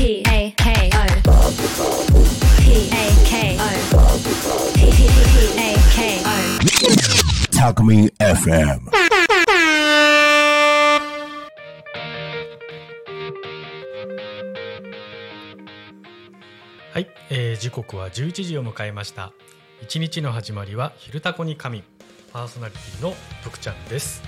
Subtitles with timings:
[0.00, 1.06] P A K O
[2.58, 3.68] P A K O
[4.74, 4.80] P
[5.58, 6.28] A K O
[7.52, 8.80] Talk Me FM.
[16.92, 19.34] はい、えー時刻は11時を迎えました。
[19.82, 21.84] 一日の始まりは「昼タコに神」
[22.32, 23.14] パーソナリティの
[23.44, 24.22] 徳ちゃんです。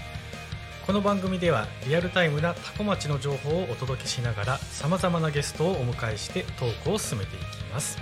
[0.84, 7.98] この番組ではリアルタイムなタコ町の情報をお届けしながらさまざまなゲストをお迎えしてトークを進めていきます。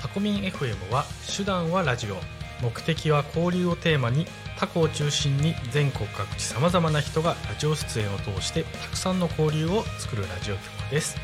[0.00, 1.04] タコミン FM は
[1.36, 2.16] 手段はラジオ。
[2.62, 4.26] 目的は交流をテーマに
[4.60, 11.16] タコを中心に全国各地さまざまな人がラジオ出演を通してたくさんの交流を作るラジオ局です。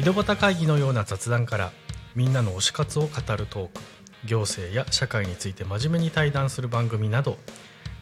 [0.00, 1.70] 井戸端会議のような雑談から
[2.16, 3.80] みんなの推し活を語るトーク
[4.24, 7.38] 行政や社会について真面目に対談する番組など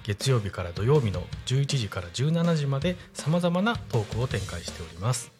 [0.09, 5.31] 月曜日から土曜日の11時から17時までさまざまなトークを展開しております。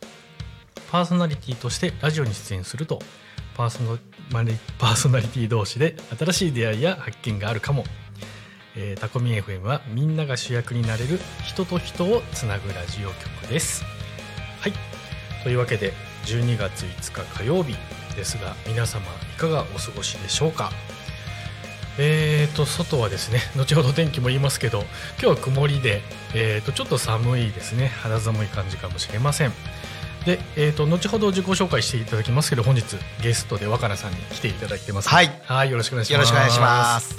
[0.93, 2.99] パーソナリティとしてラジオに出演すると
[3.57, 3.83] パーソ
[4.31, 7.85] ナリパーソナリティ同士で新しい出会いや発見があるかも、
[8.77, 13.85] えータコミ FM はみんなが主役になれる人と人をつなぐラジオ局です。
[14.61, 14.73] はい。
[15.43, 15.95] というわけで
[16.27, 17.75] 12月5日火曜日
[18.15, 19.03] ですが皆様
[19.35, 20.71] いかがお過ごしでしょうか？
[21.99, 24.85] えーと外はですね 後ほど天気も言いますけど
[25.21, 26.03] 今日は曇りで、
[26.35, 27.93] えー、とちょっと寒いですね。
[28.03, 29.53] 肌寒い感じかもしれません。
[30.25, 32.85] で、えー、と後ほど自己紹介していただきますけど本日
[33.23, 35.09] ゲストで若菜さんに来ていただいてます。
[35.09, 35.41] はい。
[35.45, 36.13] はいよろしくお願いします。
[36.13, 37.17] よろしくお願いします。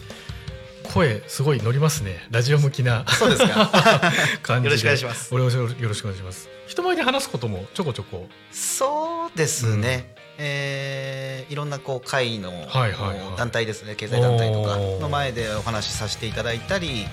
[0.93, 2.25] 声すごい乗りますね。
[2.31, 3.71] ラジオ向きなそうですか。
[4.41, 4.69] 感じで。
[4.69, 5.30] よろしくお願いします。
[5.31, 6.49] 俺もよろしくお願いします。
[6.67, 8.27] 人前で話すこともちょこちょこ。
[8.52, 10.14] そうですね。
[10.40, 13.38] えーいろんなこう会のはいはいはい。
[13.38, 17.06] 団体ですね、経済団体とかの前でお話しさせていただいたり、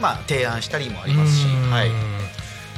[0.00, 1.90] まあ提案したりもありますし、はい。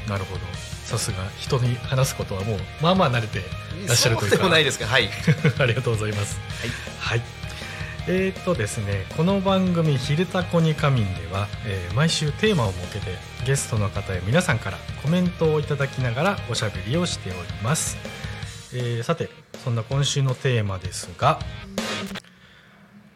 [0.09, 0.41] なるほど。
[0.85, 3.41] さすが人に話すことはもうまあまあ慣れて
[3.87, 4.37] らっしゃるというか。
[4.37, 5.09] そうでもないですけど、はい。
[5.59, 6.39] ありがとうございます。
[7.01, 7.23] はい、
[8.07, 13.17] えーっとですねこの番組「昼タコに仮眠」では、えー毎週テーマを設けて
[13.47, 17.97] ゲストの方や皆さんからコメントをいただきながらおしゃべりをしております、
[18.75, 19.31] えーさて
[19.65, 21.39] そんな今週のテーマですが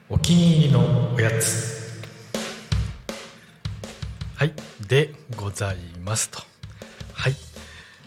[0.09, 1.83] お気に入りのおやつ。
[4.37, 4.53] はい
[4.89, 6.41] でございますと。
[7.13, 7.35] はい。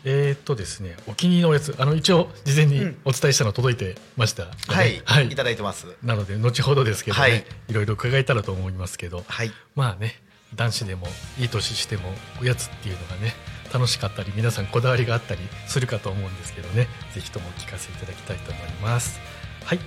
[0.04, 1.76] えーっとですねお気に入りのおやつ。
[1.78, 2.98] あの一応事前にうん。
[3.06, 5.28] お伝えしたの届いてましたよね、はい、はい。
[5.28, 5.88] い、ただいてます。
[6.04, 7.46] なので後ほどですけどね、はい。
[7.70, 9.24] い、ろいろ伺えたらと思いますけど。
[9.28, 9.52] はい。
[9.76, 10.20] まあね
[10.56, 11.08] 男子でも
[11.40, 12.10] いい年しても
[12.42, 13.34] おやつっていうのがね
[13.76, 16.88] 楽しかったり皆さんこだわりがあったりするかと思うんですけどね。
[17.14, 19.20] ぜひともお聞かせいただきたいと思います。
[19.66, 19.80] はい。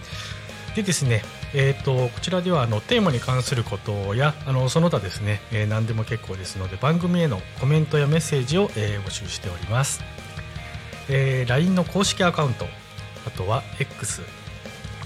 [0.74, 1.22] でですね
[1.54, 10.02] えー、とこちらではあのテーマに関することやあのその他ですね、えー何でも結構ですので番組へのコメントやメッセージを、えー募集しております、
[11.08, 12.66] えー LINE の公式アカウント
[13.26, 14.20] あとは X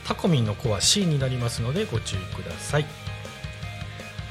[0.05, 2.83] タコミンの子は C になりますのでご注意ください。
[2.83, 2.89] フ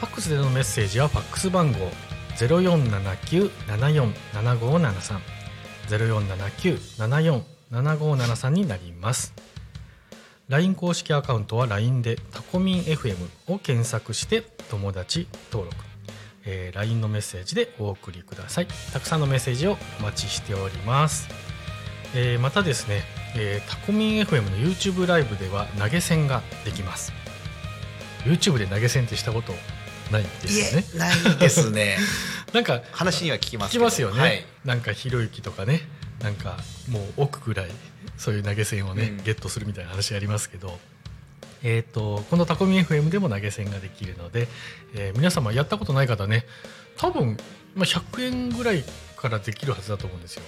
[0.07, 1.91] ァックスでのメッセージはファックス番号
[2.47, 5.21] 0479747573
[5.89, 9.33] 0479747573になります。
[10.49, 13.17] LINE 公式アカウントは LINE でタコミン FM
[13.49, 15.85] を検索して友達登録、
[16.47, 18.67] えー LINE のメッセージでお送りください。
[18.93, 21.29] たくさんのメッセージをお待ちしております、
[22.15, 23.03] えーまたですね、
[23.37, 27.13] えータコミン FM の YouTube ライブでは投げ銭ができます。
[28.25, 29.53] YouTube で投げ銭ってしたこと
[30.11, 31.99] ないですよねないですね。
[32.53, 33.73] なんか話には聞きます聞。
[33.73, 34.45] きますよね、はい。
[34.65, 35.83] なんかひろゆきとかね
[36.23, 36.59] なんか
[36.89, 37.71] もう億ぐらい
[38.17, 40.79] そういう投げ銭をね、うんゲットするみたいな話ありますけど、
[41.63, 44.49] えー、とこのタコミ FM でも投げ銭ができるので、
[44.95, 46.47] えー皆様やったことない方ね
[46.97, 47.37] 多分、
[47.75, 48.85] まあ、100円ぐらい
[49.17, 50.43] からできるはずだと思うんですよ。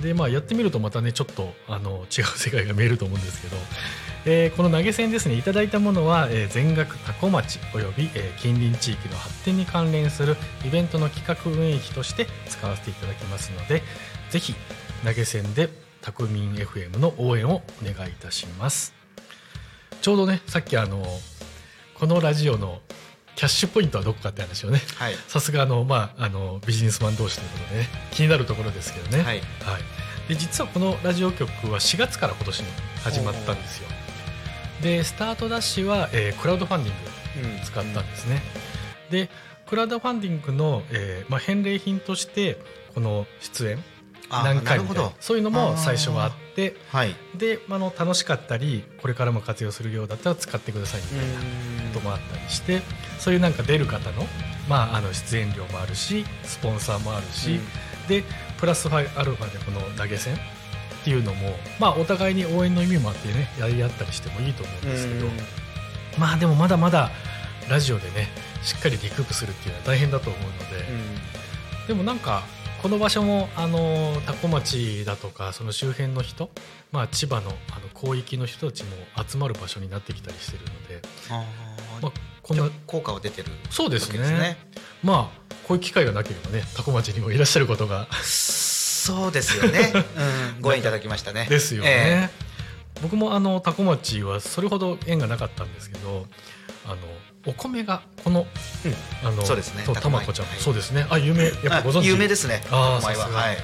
[0.00, 3.56] でまあやってみるとまたねちょっとあの違う世界が見えると思うんですけど、
[4.26, 13.82] えーこの投げ銭ですねいただいたものは、えー全額タコ町および、えー近隣地域の発展に関連するイベントの企画運営費として使わせていただきますので
[14.30, 14.54] ぜひ
[15.04, 15.68] 投げ銭で
[16.02, 18.94] タコミン FM の応援をお願いいたします。
[20.02, 21.04] ちょうどねさっきあの
[21.94, 22.80] このラジオの
[23.36, 24.80] キャッシュポイントはどこかって話をね。
[24.96, 25.14] はい。
[25.28, 27.88] さすがあの、まあ、あのビジネスマン同士ということでね。
[28.10, 29.42] 気になるところですけどね、はい。
[30.28, 32.66] で実はこのラジオ局は4月から今年に
[33.04, 33.88] 始まったんですよ。
[34.82, 38.42] でスタートダッシュは、えークラウドファンディングうん使ったんですね、
[39.10, 39.30] で
[39.66, 42.58] クラウドファンディングの、えーまあ、返礼品として
[42.94, 43.84] この出演
[44.30, 45.12] あ何回みたいななるほど。
[45.20, 47.14] そういうのも最初はあってはい。
[47.36, 52.82] で、まああの楽しかったりこれからも活用するようだったら使ってくださいみたいなこともあったりして
[53.26, 54.24] そういうなんか出る方の,、
[54.68, 57.58] まあ、あの出演料もあるしスポンサーもあるし、
[58.06, 58.22] で
[58.56, 60.38] プラスアルファでこの投げ銭っ
[61.02, 65.26] ていうのも、まあ、お互いに応援の意味もあってねやり合ったりしてもいいと思うんですけど、
[66.20, 67.10] まあでもまだまだ
[67.68, 68.28] ラジオでね
[68.62, 70.86] しっかりリクープするっていうのは大変だと思うので、
[71.88, 72.44] でもなんか
[72.80, 76.48] この場所もあの多古町だとかその周辺の人、
[76.92, 78.90] まあ、千葉のあの広域の人たちも
[79.26, 81.44] 集まる場所になってきたりしてるので、あ
[82.00, 82.12] まあ、
[82.46, 84.18] ここんな効果は出てるそうですね。
[84.20, 84.56] ね。
[85.02, 88.06] まあこういう機会がなければね多古町にもいらっしゃることが。
[88.22, 89.92] そうですよね、
[90.56, 91.46] うん、ご縁いただきましたね。
[91.48, 92.30] ですよえね。
[93.02, 96.26] 僕もあの多古町はそれほど縁がなかったんですけど
[96.86, 96.96] あの
[97.46, 98.46] お米がこの,、
[99.24, 99.84] あのそうですね。
[99.84, 100.58] とたまこちゃん、はい。
[100.58, 101.06] そうですね。
[101.10, 101.44] あ有名。
[101.44, 102.08] やっぱご存あ知？
[102.08, 102.62] 有名ですね。
[102.70, 103.52] あーお前は。
[103.52, 103.56] い。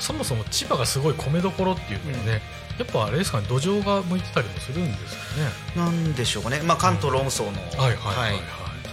[0.00, 2.42] そもそも千葉がすごい米どころっていうのはね、
[2.78, 5.52] やっぱあれですかね土壌が向いてたりもするんですよね。
[5.76, 8.42] なんでしょうかねまあ関東論争のはいはいはいはい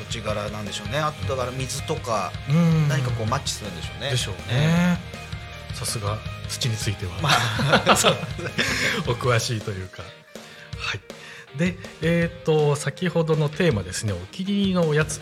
[0.09, 4.97] 土地柄なんでしょうねあとだから水とかうん何かこうマッチするんでしょうねでしょうね。
[5.73, 6.17] さすが
[6.49, 7.29] 土については、ま
[7.91, 8.15] あ そう
[9.07, 10.03] お詳しいというか。
[10.77, 10.99] はい。
[11.57, 15.21] で、えっ、と先ほどのテーマですね、お気に入りのおやつ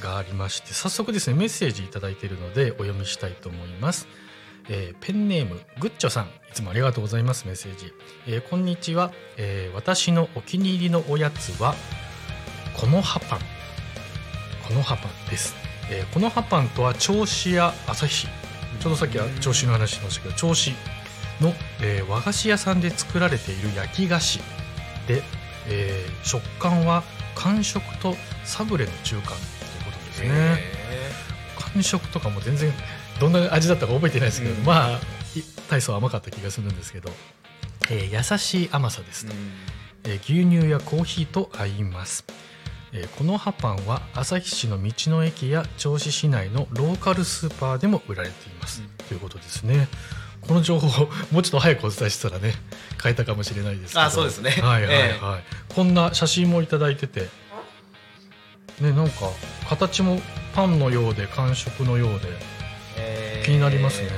[0.00, 4.06] がありまして、早速ですねメッセージいただいているのでお読みしたいと思います。
[4.68, 7.92] えーペンネームグッチョさんいつもありがとうございますメッセージ、
[8.26, 11.74] えーこんにちは、えー私のお気に入りのおやつは
[12.76, 13.38] この葉パン。
[14.66, 15.54] この葉パンです、
[15.90, 20.70] えーこの葉パンとは銚子や旭ちょうどさっきは銚子の話しましたけど銚子
[21.40, 24.38] の、えー和菓子屋さんで作られている焼き菓子。
[25.08, 25.22] で、
[25.68, 27.02] えー食感は
[27.34, 29.36] 感触とサブレの中間という
[29.84, 30.58] ことですね。
[31.58, 32.70] 感触とかも全然
[33.22, 34.64] どんな味だったか覚えてないですけど、うん。
[34.64, 34.98] まあい
[35.70, 37.10] 大層甘かった気がするんですけど、
[37.88, 39.32] えー優しい甘さですと、
[40.04, 42.24] えー牛乳やコーヒーと合います、
[42.92, 48.88] えーこの葉パンは旭市の道の駅や銚子市内のローカルスーパーでも売られています、うん。
[49.06, 49.86] ということですね。
[50.40, 52.54] この情報をもうちょっと早くお伝えしてたらね
[53.00, 54.00] 変えたかもしれないですけど。
[54.02, 54.50] あそうですね。
[54.50, 55.40] はいはいはい、
[55.70, 55.72] え。
[55.72, 57.28] こんな写真もいただいてて
[58.80, 59.30] ねなんか
[59.68, 60.20] 形も
[60.56, 62.26] パンのようで感触のようで
[62.96, 63.46] えー。
[63.46, 64.08] 気になりますね、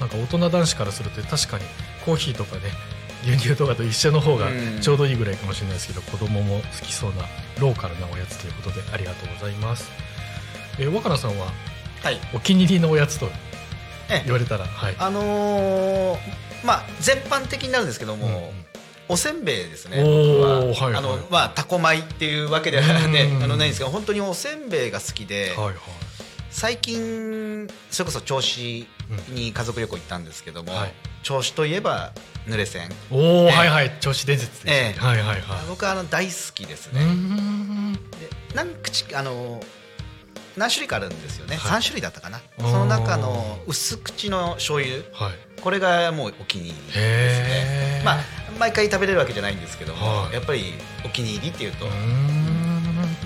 [0.00, 1.64] なんか大人男子からすると確かに
[2.04, 2.62] コーヒーとかね
[3.24, 4.80] 牛乳とかと一緒の方がうん。
[4.80, 7.24] ちょうどいいぐらいかもしれないですけど、子供も好きそうな
[7.58, 9.90] ローカルなおやつということでありがとうございます、
[10.78, 11.46] えー、若菜さんは
[12.02, 12.18] はい。
[12.34, 13.28] お気に入りのおやつと
[14.10, 14.96] え言われたらはい。
[14.98, 16.18] あのー
[16.64, 18.64] まあ全般的になるんですけども、うん
[19.06, 20.02] おせんべいですね。
[20.02, 20.94] は、はいはい。
[20.94, 23.42] あのまあタコ米っていうわけではねうん。
[23.42, 25.74] あのないんですけど本当におせんべいが好きで、はいはい
[26.54, 28.86] 最近それこそ銚子
[29.30, 30.92] に家族旅行行ったんですけども、はい。
[31.24, 32.12] 銚子といえば
[32.46, 32.88] 濡れ線。
[33.10, 33.50] おお、ええ。
[33.50, 35.00] はいはい銚子伝説です、ええ。
[35.00, 37.92] はいはいはい僕はあの大好きですうーね、ん。
[37.94, 37.98] で
[38.54, 39.60] 何口あの
[40.56, 41.80] 何種類かあるんですよね、はい。
[41.80, 42.40] 3種類だったかな。
[42.58, 44.98] その中の薄口の醤油。
[45.12, 45.60] はい。
[45.60, 48.02] これがもうお気に入りですね。
[48.04, 48.16] まあ
[48.60, 50.34] 毎回食べれるわけじゃないんですけども、はい。
[50.34, 52.43] やっぱりお気に入りっていうと、うーん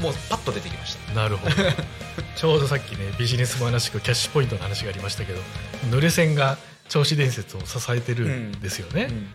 [0.01, 1.15] もうパッと出てきました。
[1.15, 1.55] なるほど。
[2.37, 5.41] ちょうどさっきねビジネスマンらしくキャッシュポイントの話がありましたけど
[5.91, 6.57] 濡れ線が
[6.89, 9.31] 銚子伝説を支えてるんですよね、うん。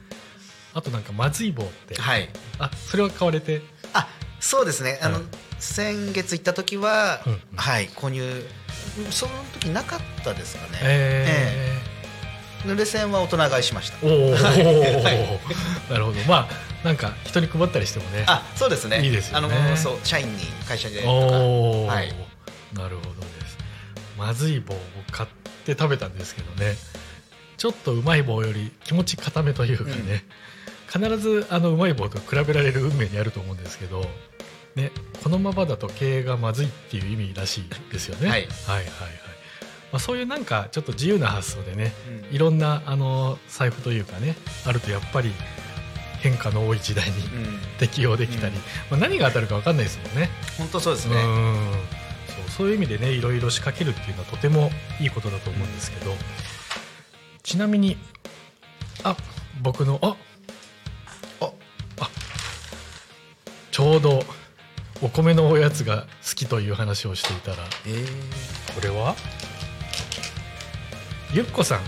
[0.73, 2.29] あとなんかまずい棒って、はい。
[2.59, 3.61] あそれは買われて？
[3.93, 4.07] あ
[4.39, 4.99] そうですね。
[5.01, 5.23] あの、はい
[5.63, 7.41] 先月行った時は、うんうん。
[7.55, 8.45] はい購入。
[9.09, 11.81] その時なかったですかね、え
[12.65, 13.97] 濡れ線は大人買いしました。
[13.97, 14.39] ー、おお、は
[15.89, 16.19] なるほど。
[16.27, 19.03] まあなんか人に配ったりしてもねあそうですね。
[19.03, 19.55] いいですよね。
[19.55, 21.09] あのそう社員に会社でとか。
[21.11, 22.13] おお、はい。
[22.73, 23.57] なるほどです。
[24.17, 24.79] まずい棒を
[25.11, 25.29] 買っ
[25.65, 26.75] て食べたんですけどね。
[27.57, 30.25] ちょっとうまい棒より気持ち固めというかね、
[30.91, 34.05] 必ずあのうまい棒と比べられる運命にあると思うんですけど、
[34.75, 34.91] ね、
[35.23, 38.29] このままだと経営がまずいっていう意味らしいですよね。
[38.29, 38.41] はい。
[38.41, 38.87] はいはいはい。
[39.93, 41.93] まあ、そういうなんかちょっと自由な発想でね
[42.29, 42.35] うん。
[42.35, 44.35] いろんなあの財布というかね
[44.65, 45.31] あるとやっぱり
[46.23, 47.59] 変化の多い時代にうん。
[47.77, 48.61] 適用できたり、うん。
[48.89, 50.29] まあ、何が当たるか分かんないですもんね。
[50.57, 51.55] 本当そうですね、うん。
[52.27, 56.15] そうそういう意味でねいろいろ仕掛けるっていうのはとてもいいことだと思うんですけど、
[57.43, 57.97] ちなみに
[59.03, 59.15] あ
[59.61, 60.15] 僕のあ
[61.41, 61.51] あ
[61.99, 62.09] あ
[63.71, 64.23] ちょうど
[65.01, 68.05] お米のおやつが好きという話をしていたらえー、
[68.73, 69.15] これは？
[71.33, 71.79] ゆっこさん。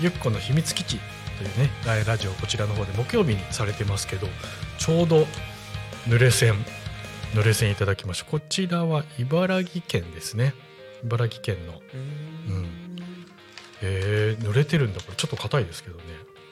[0.00, 1.00] ゆっこの秘密基地
[1.38, 4.26] というねララジオこちらの方で木曜日にされてますけど
[4.78, 5.26] ちょうど
[6.08, 6.54] 濡れ線
[7.34, 10.54] 濡れ線いただきましたこちらは茨城県ですね。
[11.04, 11.74] 茨城県の。
[11.92, 11.96] う
[12.52, 12.64] ん。
[13.82, 15.00] へえ濡れてるんだ。
[15.00, 16.02] これちょっと硬いですけどね。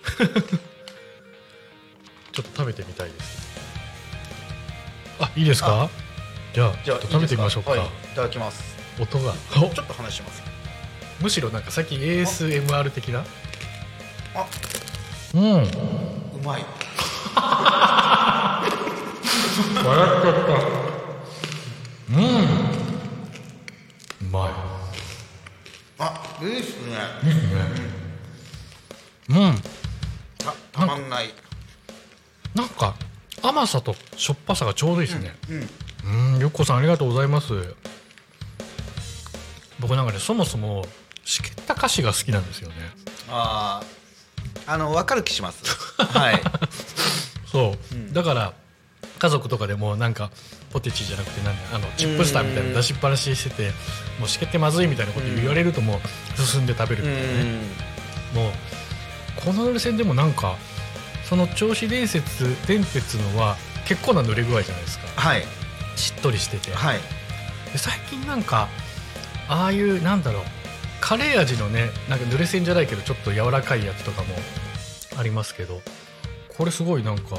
[2.32, 3.48] ちょっと食べてみたいです。
[5.18, 5.88] あいいですか？
[6.54, 7.70] じゃあちょっと食べてみましょうか。
[7.70, 7.82] はい、い
[8.14, 8.76] ただきます。
[9.00, 9.32] 音が。
[9.32, 10.42] ちょっと話します。
[11.20, 13.24] むしろなんか最近 ASMR 的な？
[14.36, 14.46] あ
[15.34, 15.42] うん。
[15.42, 15.46] う
[16.44, 16.64] まい。
[19.84, 20.40] 笑っちゃった。
[22.14, 22.24] うん。
[22.24, 22.26] う
[24.30, 24.48] ま
[25.98, 26.92] あいいっすね。
[27.24, 27.42] いいいいね。
[29.30, 29.36] うん。
[30.38, 31.30] たたまんない。
[32.54, 32.94] なんか
[33.42, 35.34] 甘さとしょっぱさがちょうどいいですね。
[36.04, 36.40] うんうん。
[36.40, 37.74] よっこさんありがとうございます。
[39.80, 40.84] 僕なんかねそもそも
[41.24, 42.74] しけった菓子が好きなんですよね。
[43.28, 43.86] あー
[44.66, 45.62] あの分かる気します。
[46.02, 46.42] はい。
[47.50, 48.12] そう、うん。
[48.12, 48.52] だから
[49.18, 50.30] 家族とかでもなんか
[50.72, 53.70] ポテチじゃなくてなんだあのチップスターみたいなの出しっぱなしにしてて
[54.18, 56.00] もうしけってまずいみたいなこと言われるとも
[56.38, 57.44] う進んで食べるみたいなね、
[58.34, 58.52] もう
[59.44, 60.56] この濡れ線でもなんか
[61.28, 62.22] その銚子電鉄
[62.66, 65.06] 電鉄のは結構な濡れ具合じゃないですか。
[65.16, 65.44] はい。
[65.96, 66.98] しっとりしてて、はい。
[67.72, 68.68] で最近なんか
[69.48, 70.42] ああいうなんだろう
[71.00, 74.28] カレー味のねなんか濡れ線じゃないけどちょっと柔らかいやつとかも
[75.18, 75.80] ありますけど
[76.56, 77.36] これすごいなんか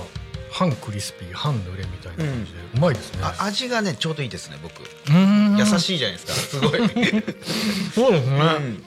[0.51, 3.19] 半クリスピー半濡れみたいな感じで、うまいですね。
[3.23, 4.81] あ味がねちょうどいいですね僕。
[4.81, 6.79] 優しいじゃないですかすごい、
[7.93, 8.83] そうですね、こうん、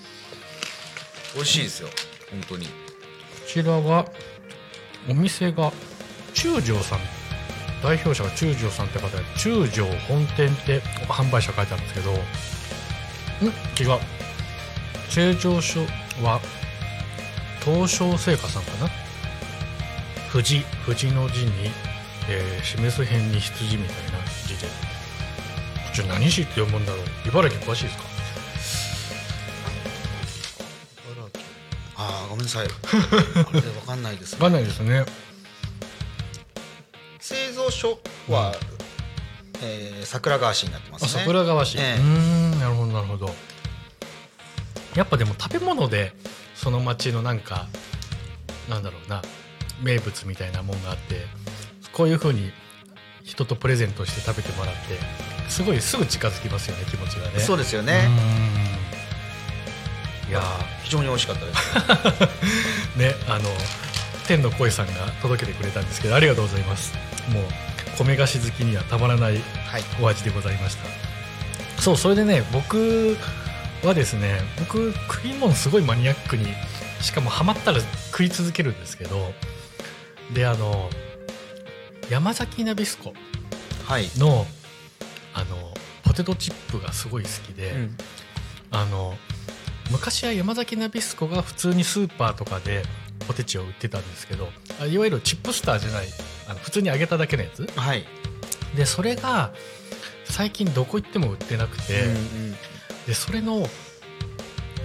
[1.36, 1.88] 美味しいですよ
[2.30, 2.68] 本当に。
[3.46, 4.06] ちらが
[5.08, 5.72] お店が
[6.34, 7.00] 中条さん。
[7.82, 12.16] 代表者が中条さんって方で中条本店って販売者書いてあるんですけどん？
[13.78, 14.00] 違う
[15.10, 15.80] 成城所
[16.22, 16.40] は
[17.64, 18.88] 東証製菓さんかな？
[20.32, 21.50] 富士富士の字に、
[22.28, 24.02] えー示す辺に羊みたいな
[24.46, 24.66] 字で。
[24.66, 24.72] こ
[25.94, 27.04] ちら何市って読むんだろう？
[27.28, 28.04] 茨城詳しいですか？
[31.96, 32.66] ああごめんなさい。
[32.70, 35.04] あれ分かんないですわかんないですね。
[37.18, 37.98] 製造所
[38.28, 38.54] は、
[39.62, 42.00] えー桜川市になってますあね桜川市、ええ。
[42.00, 43.34] うーんなるほどなるほど
[44.94, 46.12] やっぱでも食べ物で
[46.54, 47.66] その町のなんか
[48.68, 49.22] なんだろうな
[49.82, 51.26] 名物みたいなもんがあって
[51.92, 52.52] こういう風に
[53.24, 54.80] 人とプレゼントして食べてもらって
[55.48, 57.40] すごいすぐ近づきますよね気持ちがね。
[57.40, 58.08] そうですようね
[60.28, 60.42] いや
[60.84, 61.74] 非常に美味しかったです。
[62.96, 63.50] ー ねあの
[64.26, 64.92] 天の声さんが
[65.22, 66.94] 届けてくれたんですけどありがとうございます。
[67.28, 67.44] もう
[67.98, 69.82] 米菓子好きにはたまらないはい。
[70.00, 71.82] お味でございました。
[71.82, 73.16] そうそれでね僕
[73.88, 76.46] はですね僕食い物すごいマニアックに
[77.00, 77.80] しかもハマったら
[78.12, 79.32] 食い続けるんですけど
[80.34, 80.90] であの
[82.10, 83.14] 山崎ナビスコ
[83.86, 84.46] はい、の
[85.34, 87.96] あのポテトチップがすごい好きで、うん。
[88.70, 89.14] あの
[89.90, 92.84] 昔は山崎ナビスコが普通にスーパーとかで
[93.26, 94.48] ポテチを売ってたんですけど
[94.80, 96.06] あいわゆるチップスターじゃない
[96.48, 97.66] あの普通に揚げただけのやつ。
[97.74, 98.04] はい、
[98.76, 99.52] でそれが
[100.24, 102.54] 最近どこ行っても売ってなくて、うん
[103.06, 103.66] でそれの、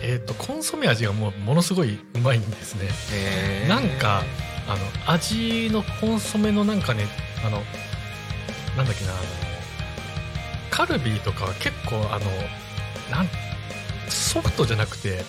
[0.01, 3.67] えー、とコンソメ味がもうものすごいうまいんですね。
[3.67, 4.23] なんか
[4.67, 4.75] あ
[5.07, 7.05] の味のコンソメのなんかね
[7.45, 7.61] あの
[8.77, 9.21] なんだっけなあの
[10.71, 12.25] カルビーとかは結構あの
[13.11, 13.29] なん
[14.09, 15.23] ソフトじゃなくて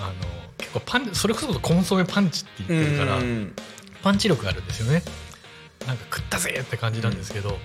[0.00, 0.14] あの
[0.58, 3.54] 結構パンそれこそコンソメパンチって言ってるから、うん。
[4.02, 5.02] パンチ力があるんですよね。
[5.86, 7.58] なんか食ったぜって感じなんですけど、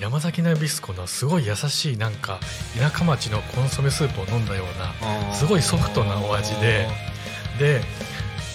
[0.00, 2.40] 山崎ナビスコのすごい優しいなんか
[2.78, 6.88] 田舎町のコンソメスープを飲んだようなすごいソフトなお味で
[7.58, 7.80] で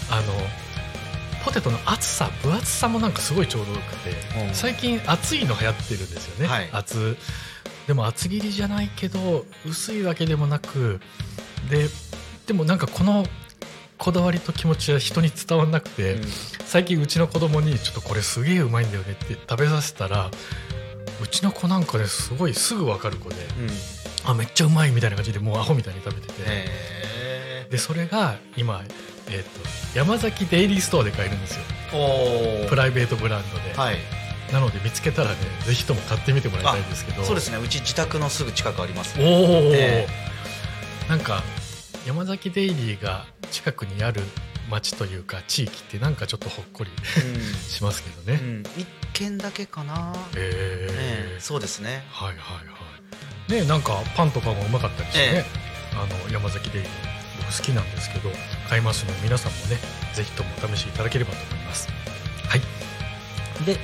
[0.09, 0.23] あの
[1.45, 4.09] ポテトの厚さ分厚さもなんかすごいちょうどよくて
[4.47, 4.53] うん。
[4.53, 6.69] 最近厚いの流行ってるんですよね、はい。
[6.73, 7.15] 厚。
[7.87, 10.99] でも厚切りじゃないけど薄いわけでもなく
[11.69, 11.87] で
[12.45, 13.25] でもなんかこの
[13.97, 16.23] こだわりと気持ちは人に伝わんなくて、うん。
[16.65, 20.29] 最近うちの子供にちょっとこれすげえうまいんだよねって食べさせたら
[21.21, 23.69] うちの子なんかねすごいすぐ分かる子でうん。
[24.29, 28.83] あめっちゃうまいみたいな感じでもうアホみたいに食べてて、へでそれが今、
[29.29, 29.49] えー、と
[29.97, 31.63] 山崎デイリーストアで買えるんですよ。
[32.67, 33.97] プライベートブランドで、はい。
[34.51, 37.23] なので見つけたらねぜひとも買ってみてもらいたいんですけど。
[37.23, 37.57] そうですね。
[37.57, 39.17] うち自宅のすぐ近くあります。
[39.19, 39.25] おお、
[39.73, 40.07] え
[41.07, 41.41] なんか
[42.05, 44.21] 山崎デイリーが近くにある
[44.69, 46.91] 町というか地域ってなんかちょっとほっこり
[47.69, 50.13] しますけどね、うん、うん、一軒だけかな。
[50.35, 50.89] え
[51.39, 52.03] そうですね。
[52.11, 52.61] はいはいは
[53.49, 53.61] い。
[53.61, 55.45] ねなんかパンとかもうまかったりしてね、
[55.93, 56.91] あの山崎デイリー
[57.39, 58.29] 僕好きなんですけど
[58.69, 59.77] 買いますので皆さんもね
[60.13, 61.87] ぜひともお試しいただければと思います。
[62.47, 63.65] はい。
[63.65, 63.77] で、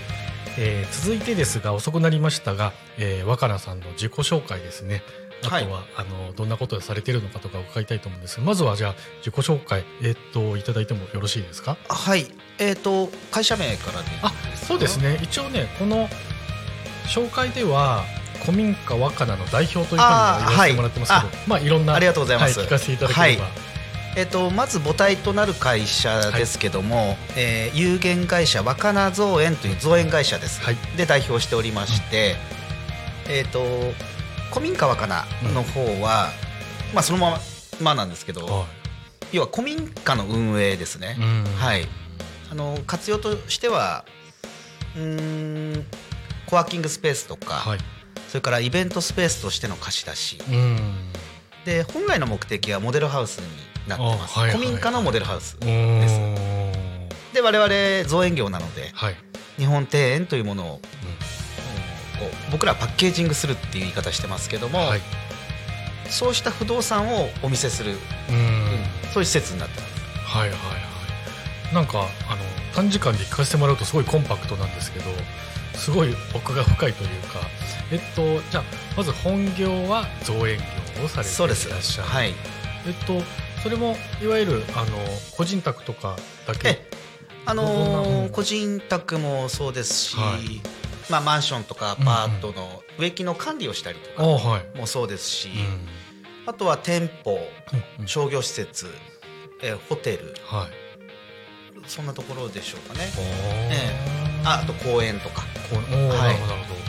[0.57, 5.01] えー続いてですが遅くなりましたが、えー若菜さんの自己紹介ですね。
[5.43, 8.95] あとは、はいあのどんなことをされているのかとか伺いたいと思うんですがまずはじゃあ
[9.25, 11.77] 自己紹介えーっといただいてもよろしいですか？
[11.89, 12.27] はい。
[12.59, 15.19] えっ、と会社名からであそうですね。
[15.21, 16.07] 一応ねこの
[17.07, 18.03] 紹介では
[18.43, 22.59] 古民家若菜の代表というふうには言わせてもらってますけど、あまあいろんなありがとうございます。
[22.59, 23.49] はい、聞かせていただければ、は
[24.15, 30.75] えっとまず母体となる会社ですけども、えー有限会社若菜造園という造園会社です、はい。
[30.97, 32.35] で代表しておりまして、
[33.27, 33.63] えっ、と
[34.51, 36.29] 古民家若菜の方は、
[36.93, 37.39] まあそのま
[37.81, 38.65] まなんですけど、は
[39.31, 41.43] 要は古民家の運営ですね、いうん。
[41.55, 41.87] はい。
[42.51, 44.05] あの活用としては
[44.95, 45.85] うーん
[46.53, 47.79] コワーキングスペースとか、はい。
[48.27, 50.37] それからイベントスペースとしての貸し出し。
[50.47, 50.77] うん。
[51.65, 53.47] で本来の目的はモデルハウスに
[53.87, 57.07] なってます、あはいはい古民家のモデルハウスうー。
[57.07, 59.15] んで我々造園業なのではい、
[59.57, 65.01] 日本庭園というものをこう僕らはパッケージングするっていう言い方してますけども、はい。
[66.07, 67.97] そうした不動産をお見せする、うん。
[69.11, 69.93] そういう施設になってます。
[70.37, 70.65] はいはいは
[71.71, 71.73] い。
[71.73, 72.43] なんかあの
[72.75, 75.05] 短時間で聞かせてもらうとすごいコンパクトなんですけど
[75.75, 77.39] すごい奥が深いというか
[77.91, 78.63] えっとじゃあ
[78.97, 80.59] まず本業は造園
[80.97, 82.07] 業をされていそうですらっしゃる。
[82.09, 82.33] はい。
[82.87, 83.21] えっと
[83.61, 84.97] それもいわゆるあの
[85.37, 86.67] 個人宅とかだけ？
[86.69, 86.89] え
[87.45, 90.61] あのー個人宅もそうですし、はい。
[91.09, 95.87] まあ、マンションとかアパートの植木の管理をしたりとあかはい、もそうですし、うん。
[96.45, 97.39] あとは店舗
[97.99, 98.07] うん。
[98.07, 98.87] 商業施設、
[99.61, 100.82] えーホテルはい
[101.87, 103.09] そんなところでしょうかね。
[103.17, 103.23] おー。
[103.71, 105.43] えああと公園とか。
[105.69, 106.17] こうおーはい。
[106.17, 106.83] なるほどなるほど。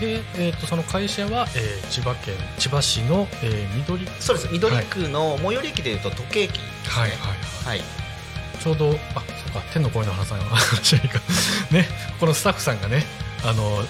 [0.00, 4.48] で、えー、とその会社は、えー千葉県千葉市の、えー緑そうです。
[4.52, 6.68] 緑区の最寄り駅でいうと時計駅ですね。
[6.88, 7.78] はいはいはい。
[7.78, 7.84] はい。
[8.60, 11.20] ちょうどあそうか天の声の話さん話はいいか
[11.70, 11.86] ね
[12.18, 13.04] このスタッフさんがね
[13.44, 13.84] あの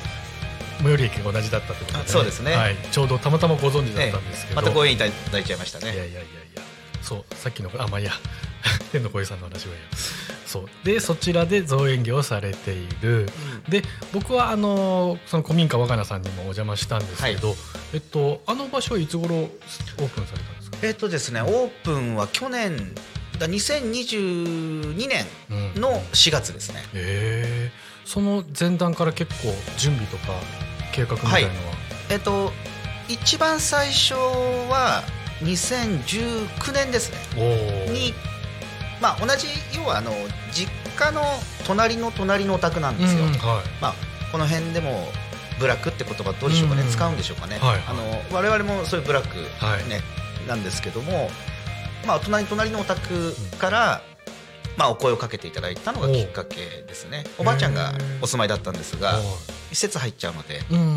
[0.83, 2.55] 最寄り駅が同じだったってことで、あそうですね。
[2.55, 5.87] はい、ちょうどたまたまご存知だったんですけど、またご縁いただいちゃいましたね。
[5.87, 6.63] いやいやいやいや。
[7.03, 8.13] そうさっきのあまあいいや
[8.93, 9.87] 天の声さんの話はいいや
[10.47, 10.67] そう。
[10.85, 13.29] でそちらで造園業をされている。
[13.69, 17.55] で僕はあのその古民家若菜さんにもお邪魔したんですけど、
[17.93, 22.95] えっとあの場所はいつ頃オープンされたんですか、えっ、とですねオープンは去年
[23.39, 26.83] だ2022年うんの4月ですね。
[26.95, 28.09] えー。
[28.09, 30.33] その前段から結構準備とか
[30.93, 31.55] 計画みたいのは、
[32.09, 32.53] えっ、と
[33.09, 35.03] 一番最初は
[35.43, 37.19] 2019年ですね。
[37.37, 38.15] おおに
[39.01, 40.13] まあ同じ要はあの
[40.53, 41.23] 実家の
[41.67, 43.95] 隣の隣のお宅なんですよ、うんはまあ
[44.31, 45.09] この辺でも
[45.59, 47.83] ブラックって言葉どうでしょうかね、うん使うんでしょうかね、はいはい。
[47.89, 49.89] あの我々もそういうブラック、はい。
[49.89, 50.01] ね
[50.47, 51.31] なんですけども
[52.07, 54.03] まあ隣隣のお宅から、
[54.77, 57.25] まあ、お声をかけていただいたのがきっかけですね。
[57.39, 59.25] おばあちゃんがお住まいだったんですがはい。
[59.71, 60.97] 施設入っちゃうので、うん。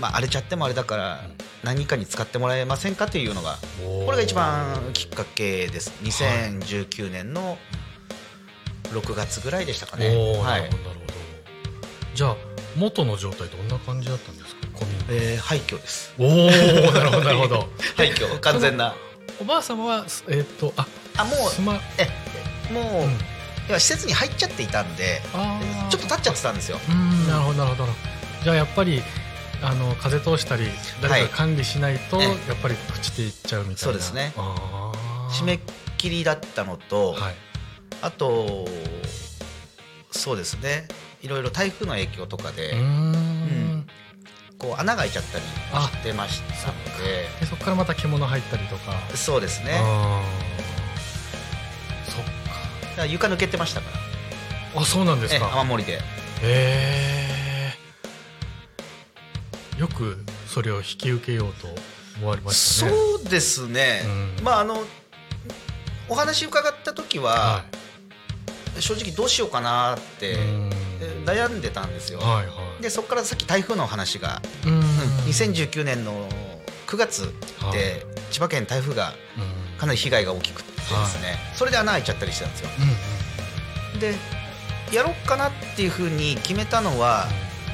[0.00, 1.20] まあ、荒れちゃってもあれだから
[1.62, 3.58] 何かに使ってもらえませんかというのが
[4.04, 5.92] これが一番きっかけです。
[6.02, 7.58] 2019年の
[8.90, 10.08] 6月ぐらいでしたかね。
[10.38, 11.10] はないるほどなるほど。
[12.14, 12.36] じゃあ
[12.76, 16.14] 元の状態どんな感じだったんですか古民家えー廃墟です。
[16.18, 16.46] おお
[16.92, 17.68] なるほどなるほど。
[17.96, 18.40] 廃墟。
[18.40, 18.94] 完全な。
[19.40, 21.36] おばあ様はえーっとああもう
[21.98, 22.08] え
[22.72, 23.10] もう、うん。
[23.68, 25.20] いや施設に入っちゃっていたんで
[25.90, 26.78] ちょっと立っちゃってたんですよ。
[26.88, 27.92] うんなるほどなるほど。
[28.44, 29.02] じゃあやっぱり
[29.62, 30.66] あの風通したり
[31.02, 33.78] 誰か管理しないと、はいやっぱり朽ちていっちゃうみたいな。
[33.78, 34.32] そうですね。
[35.30, 35.60] 締め
[35.96, 37.34] 切りだったのと、はい。
[38.02, 38.66] あと
[40.10, 40.88] そうですね。
[41.22, 43.86] いろいろ台風の影響とかで、うーん。
[44.58, 45.90] こう穴が開いちゃったりあ。
[45.92, 47.28] してましたので。
[47.40, 48.92] でそこからまた獣入ったりとか。
[49.14, 49.80] そうですね。
[52.06, 53.96] そっだから床抜けてましたから。
[53.96, 55.94] かあそうなんですえか雨漏りで。
[55.94, 55.98] へ
[56.42, 57.25] え
[59.78, 61.68] よくそれを引き受けようと
[62.18, 62.92] 思われましたね。
[62.92, 64.02] そうですね、
[64.38, 64.44] うん。
[64.44, 64.82] まああの
[66.08, 67.64] お話伺った時は、は
[68.80, 70.36] 正直どうしようかなって、
[71.24, 72.82] 悩んでたんですよ、はいはい。
[72.82, 74.72] でそこからさっき台風の話が、うん。
[74.74, 74.82] うん。
[75.26, 76.28] 2019年の
[76.86, 77.72] 9月はい。
[77.72, 79.78] で千葉県台風がうん。
[79.78, 82.70] かなり被害が大きくてですね、それで穴開いちゃったりしてたんですよ。
[83.92, 84.14] うんで
[84.92, 87.26] やろうかなっていうふうに決めたのは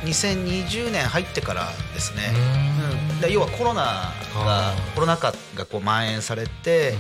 [0.05, 3.13] 2020年入ってからですね、うん。
[3.13, 3.21] うん。
[3.21, 6.95] で要はコロナがコロナ禍がこう蔓延されて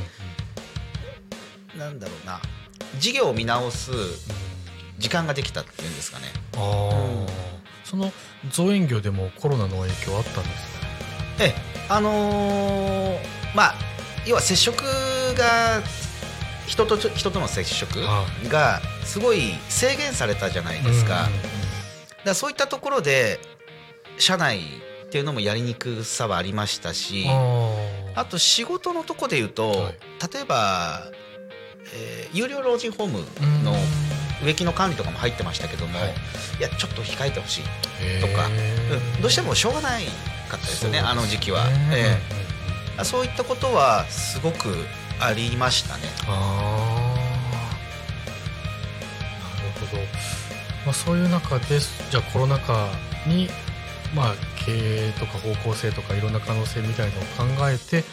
[1.74, 2.40] うん、なんだろうな。
[2.98, 3.90] 事業を見直す
[4.98, 6.26] 時間ができたっていうんですかね。
[6.56, 6.60] ああ、
[7.84, 8.12] その
[8.50, 10.86] 造園業でもコロナの影響あったんですか？
[11.40, 11.54] ええ。
[11.88, 13.18] あのー
[13.54, 13.74] まあ
[14.26, 14.82] 要は接触
[15.36, 15.82] が
[16.66, 21.28] 人と人との接触はがすごい制限されたじゃないですか,、だか
[22.24, 23.40] らそういったところで
[24.18, 24.61] 社内
[25.06, 29.94] っていうのもやりにくさはありましたしああと仕事のとこで言うと、はい。
[30.32, 31.11] 例えば、
[31.94, 33.74] えー有料老人ホームーの
[34.42, 36.08] 植木の管理とかも入ってましたけども、はい。
[36.58, 37.62] い、やちょっと控えてほしい、
[38.20, 39.22] とかうん。
[39.22, 40.04] どうしてもしょうがない
[40.48, 41.76] かったですよねあの時期は、えうん。
[41.76, 41.98] うんうん
[43.00, 43.04] え。
[43.04, 44.68] そういったことはすごく
[45.20, 46.02] ありましたね
[50.84, 51.78] まあ、そういう中で
[52.10, 52.88] じゃあコロナ禍
[53.26, 53.48] に、
[54.14, 54.34] まあ、
[54.66, 54.72] 経
[55.08, 57.22] 営とか方向性とかいろんな可能性みたいのを
[57.56, 58.04] 考えて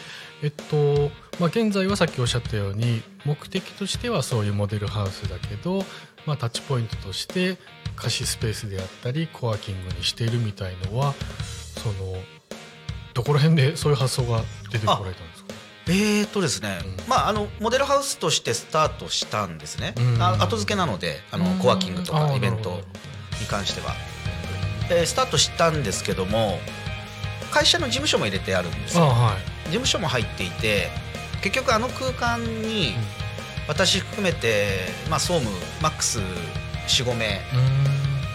[0.42, 5.84] えっとまあ、現在はさっきおっしゃったように目的としてはそういうモデルハウスだけど、
[6.26, 7.58] まあ、タッチポイントとして
[7.96, 11.14] 貸しスペースであったりコワーキングにしているみたいのは
[11.76, 11.94] その
[13.12, 15.39] どこら辺でそういう発想が出てこられたんですか？
[15.88, 17.08] えーとですね、うん。
[17.08, 20.22] まああのモデルハウスとしてスタートしたんですね、うん。
[20.22, 21.58] あ後付けなのであのうん。
[21.58, 22.80] コワーキングとあかイベント
[23.40, 23.94] に関しては、
[24.90, 26.58] えースタートしたんですけども
[27.50, 29.04] 会社の事務所も入れてあるんですよ。
[29.04, 29.36] あはい。
[29.64, 30.88] 事務所も入っていて
[31.42, 32.94] 結局あの空間に
[33.68, 36.20] 私含めて、まあ、総務マックス
[36.88, 37.40] 45名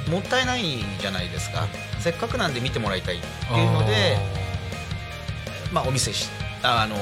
[0.08, 0.14] うん。
[0.14, 0.62] もったいない
[1.00, 1.68] じゃないですか。
[2.00, 4.18] せっかくなんで見てもらいたいっていうので
[5.72, 6.96] まあ、お見せしああの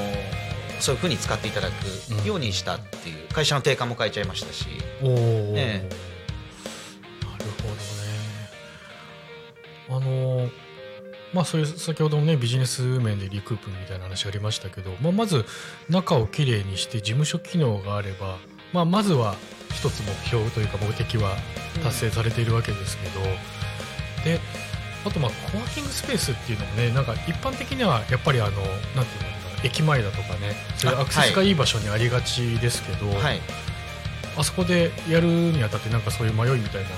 [0.80, 4.66] そういうふうに使っていただくようにしたっていう、会社の定価も変えちゃいましたし。
[5.02, 5.88] おお、え
[7.22, 8.04] なるほどね。
[9.88, 10.48] あの
[11.32, 15.44] まあそういう先ほどもねビジネス面でリクープみたいな話ありましたけど、まあ、まず
[15.90, 18.38] 中をきれいにして事務所機能があれば、
[18.72, 19.34] まあ、まずは
[19.70, 21.36] 一つ目標というか目的は
[21.82, 23.20] 達成されているわけですけど、
[24.24, 24.40] で
[25.04, 33.40] あとまあコワーキングスペースっていうのもねなんか一般的にはやっぱりあのなんていうの駅前だとかねそういうあアクセスがいい場所にありがちですけど、はい。
[34.36, 36.88] あそこでやるにあたってなんかそういう迷いみたいな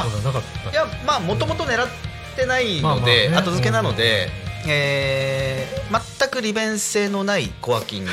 [0.00, 0.70] あものはなかった？
[0.70, 1.88] いやまあもともと狙っ
[2.36, 3.36] てないので、ね。
[3.36, 4.28] 後付けなので、
[4.66, 5.74] えー
[6.18, 8.10] 全く利便性のないコワーキング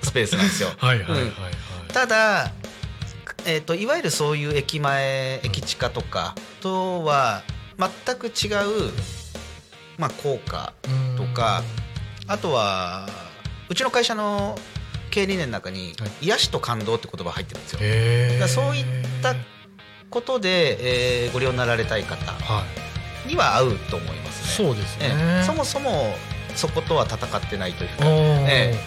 [0.00, 0.70] スペースなんですよ。
[0.78, 1.32] はいはいはいはい、
[1.92, 2.52] ただ、
[3.44, 7.42] えー、といわゆるそういう駅前駅地下とかとは
[7.76, 8.48] 全く違
[8.88, 8.92] う、
[9.98, 11.16] まあ、効果うん。
[11.16, 11.62] とか
[12.26, 13.08] あとは
[13.68, 14.56] うちの会社の
[15.10, 17.68] 経営理念の中にはい「癒しと感動」って言葉が入ってるんで
[18.48, 18.48] すよ。
[18.64, 18.84] そういっ
[19.22, 19.34] た
[20.10, 22.64] ことで、えーご利用になられたい方は
[23.26, 23.28] い。
[23.28, 24.66] には合うと思いますね。
[24.66, 25.44] そうですね、ええ。
[25.44, 26.14] そもそも
[26.54, 28.46] そことは戦ってないというか、おー。
[28.48, 28.78] え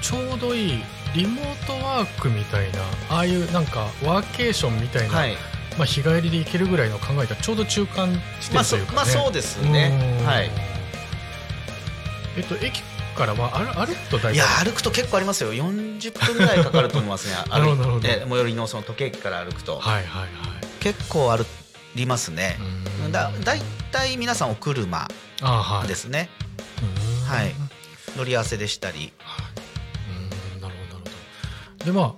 [0.00, 0.84] ちょうどいい
[1.14, 2.78] リモートワークみたいな
[3.10, 5.36] ああいうなんかワーケーションみたいな、はい。
[5.76, 10.18] まあ、日帰りで行けるぐらいの考えたらちょうど中間地点というかね、まあそうですね。
[10.20, 10.26] うん。
[10.26, 10.71] はい
[12.36, 12.82] えっと駅
[13.16, 14.34] からは歩歩くと大体。
[14.34, 15.52] いや歩くと結構ありますよ。
[15.52, 17.34] 40分ぐらいかかると思いますね。
[17.50, 18.24] 歩いて。
[18.26, 20.30] 最寄りのその時計駅から歩くと、はいはいはい。
[20.80, 21.44] 結構歩
[21.94, 22.58] りますね、
[23.04, 23.12] うん。
[23.12, 25.08] だだいたい皆さんお車
[25.86, 26.30] ですね、
[26.82, 27.28] うん。
[27.28, 27.54] はい。
[28.16, 29.12] 乗り合わせでしたり。
[30.54, 31.84] うんなるほどなるほど。
[31.84, 32.14] でまあ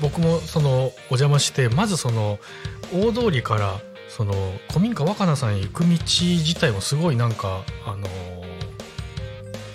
[0.00, 2.38] 僕もそのお邪魔してまずその
[2.92, 4.34] 大通りからその
[4.68, 8.06] 古民家若菜さんへ行く道自体もすごいなんかあの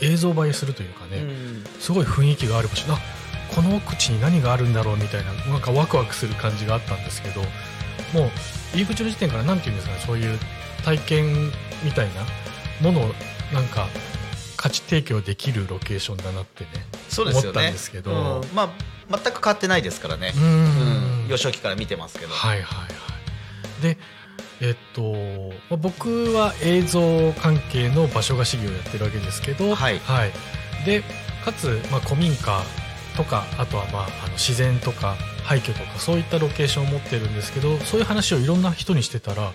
[0.02, 1.64] 映像映えするというかね、うん。
[1.80, 2.94] すごい雰囲気がある場所。
[2.94, 3.00] あ
[3.54, 7.42] この奥地に何があるんだろうみたいななんかワクワクする感じがあったんですけど
[8.14, 8.32] もう
[8.74, 10.38] 入り口の時点から何て言うんですかねそういう
[10.84, 11.52] 体験
[11.84, 12.22] みたいな
[12.82, 13.12] ものを
[13.54, 13.88] なんか
[14.58, 17.70] 価値提供できるロケーションだなってね思ったそうですよね。
[17.70, 18.42] んですけど。
[18.42, 18.56] うん。
[18.56, 18.70] まあ
[19.10, 20.34] 全く変わってないですからね。
[20.36, 20.44] う、ん。
[20.44, 21.28] うん。
[21.30, 22.88] 幼少期から見てますけど、はいはいは
[23.80, 23.82] い。
[23.82, 23.98] で
[24.62, 25.13] えっと
[25.70, 30.32] まあ僕は映像関係の場所貸し業をやってるわけですけどはい。
[30.86, 31.04] で
[31.43, 32.62] かつ、まあ、古民家
[33.15, 39.52] とかあとは、まあ、あの自然とか廃墟とかそういったロケーションを持ってるんですけどそういう話をいろんな人にしてたら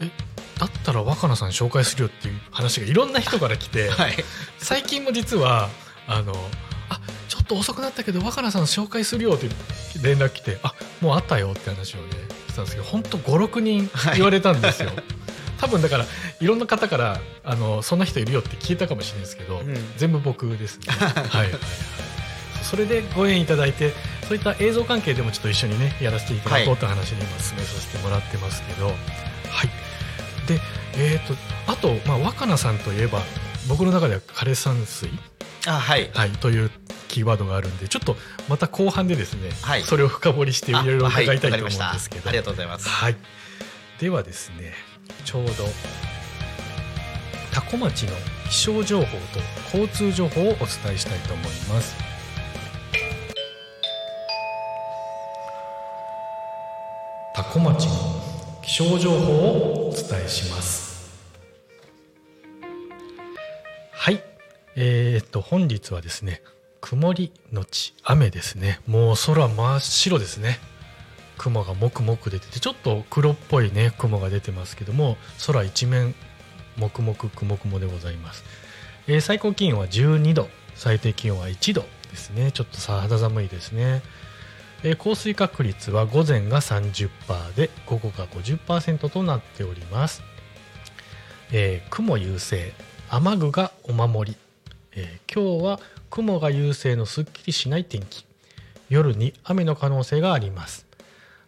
[0.00, 0.10] え
[0.58, 4.16] だったら若菜さん紹介するよっていう話がいろんな人から来て はい。
[4.58, 5.68] 最近も実は
[6.08, 6.32] あの
[6.88, 9.48] あちょっと遅くなったけど若菜さん紹介するよって
[10.02, 14.90] 連絡来てあもうあったよって話をねしたんですけど本当56人言われたんですよ、
[15.58, 16.04] 多分だから
[16.40, 19.74] いろんな方からあのそんな人いるよって聞いたかもしれないですけど、うん。
[19.96, 20.86] 全部僕ですね。
[20.92, 21.18] はい。
[21.28, 21.60] はいはい
[22.62, 23.92] それでご縁いただいて
[24.26, 28.96] そういった映像関係でもちょっと一緒にねやらせていただこうという話に今進めさせてもらってますけどはい。
[30.48, 30.60] で
[30.96, 31.34] えー、と
[31.68, 33.20] あと、まあ、若菜さんといえば
[33.68, 35.08] 僕の中では枯山水、
[35.66, 36.10] あはい。
[36.14, 36.70] はい、という
[37.08, 38.16] キーワードがあるんでちょっと
[38.48, 39.82] また後半でですね、はい。
[39.82, 42.28] それを深掘りしていろいろ伺いたいと思うんですけど、した。
[42.30, 42.88] ありがとうございます。
[42.88, 43.16] はい、
[43.98, 44.74] ではですね
[45.24, 45.52] ちょうど
[47.52, 48.12] 多古町の
[48.48, 49.40] 気象情報と
[49.76, 51.96] 交通情報をお伝えしたいと思います。
[57.34, 57.92] 多古町の
[58.62, 60.86] 気象情報をお伝えします。
[63.92, 64.35] はい
[64.78, 66.42] えー、っと本日はですね
[66.82, 68.78] 曇りのち雨ですね。
[68.86, 70.58] もう空真っ白ですね。
[71.38, 76.14] 雲がもくもく出ててちょっと黒っぽいね雲が出てますけども空一面
[76.76, 78.44] もくもく雲雲でございます、
[79.06, 82.52] えー最高気温は12度最低気温は1度ですね。
[82.52, 84.02] ちょっとさ肌寒いですね、
[84.82, 90.22] えー降水確率は午前が30%で午後が50%となっております、
[91.50, 92.74] えー雲優勢
[93.08, 94.36] 雨具がお守り、
[94.96, 98.24] えー今日は雲が優勢のすっきりしない天気。
[98.88, 100.86] 夜に雨の可能性があります。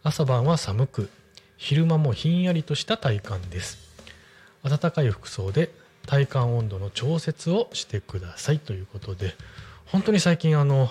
[0.02, 1.08] 朝晩は寒く
[1.56, 3.78] 昼間もひんやりとした体感です。
[4.62, 5.70] 暖かい服装で
[6.06, 8.58] 体感温度の調節をしてください。
[8.58, 9.34] ということで
[9.86, 10.90] 本当に最近あの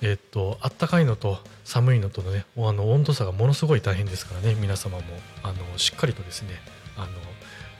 [0.00, 5.04] えっと暖かいのと寒いのとのねあの温度差がものすごい大変ですからね皆様も
[5.42, 6.50] あのしっかりとですね
[6.96, 7.08] あの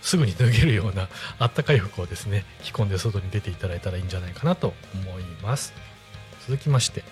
[0.00, 1.08] すぐに脱げるような
[1.38, 5.72] あったかい服をですね着込んで外に出ていただいたらいいんじゃないかなと思います。
[6.46, 7.04] 続きまして。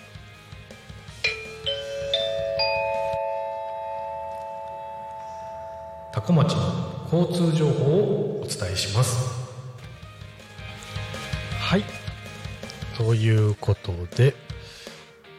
[6.11, 9.29] 多古町の交通情報をお伝えします。
[11.59, 11.83] はい。
[12.97, 14.35] ということで、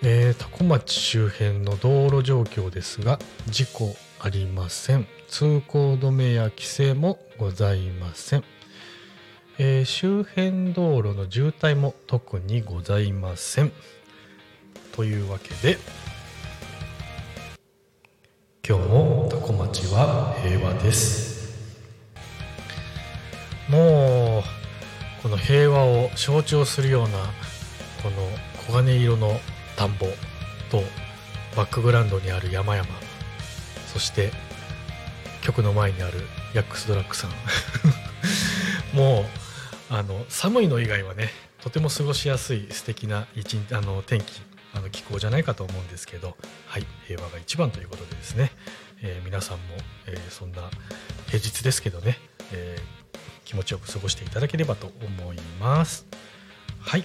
[0.02, 5.06] えー、多古町周辺の道路状況ですが事故ありません。
[5.30, 8.44] 通行止めや規制もございません、
[9.58, 13.70] えー周辺道路の渋滞も特にございません。
[14.90, 15.78] というわけで
[18.68, 21.54] 今日も多古町は平和です。
[23.68, 27.10] もうこの平和を象徴するような
[28.02, 28.16] この
[28.66, 29.38] 黄金色の
[29.76, 30.06] 田んぼ
[30.72, 30.82] と
[31.56, 32.88] バックグラウンドにある山々
[33.92, 34.32] そして
[35.42, 36.20] 局の前にある
[36.54, 37.30] ヤックスドラッグさん
[38.96, 39.22] も
[39.90, 41.30] うあの寒いの以外はね
[41.62, 48.52] とても過ごしやすい素敵な一日あの天気あの気候じゃないかと思うんですけど、はい、平和が一番ということでですね、
[49.02, 49.62] えー皆さんも、
[50.06, 50.70] えーそんな
[51.26, 52.18] 平日ですけどね、
[52.52, 53.00] えー
[53.44, 56.06] 気持ちよく過ごしていただければと思います。
[56.78, 57.04] はい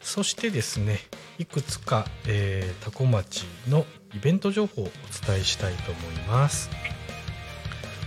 [0.00, 0.98] そしてですね
[1.38, 6.70] いくつか、えー、多古町のイベント情報をお伝えしたいと思います。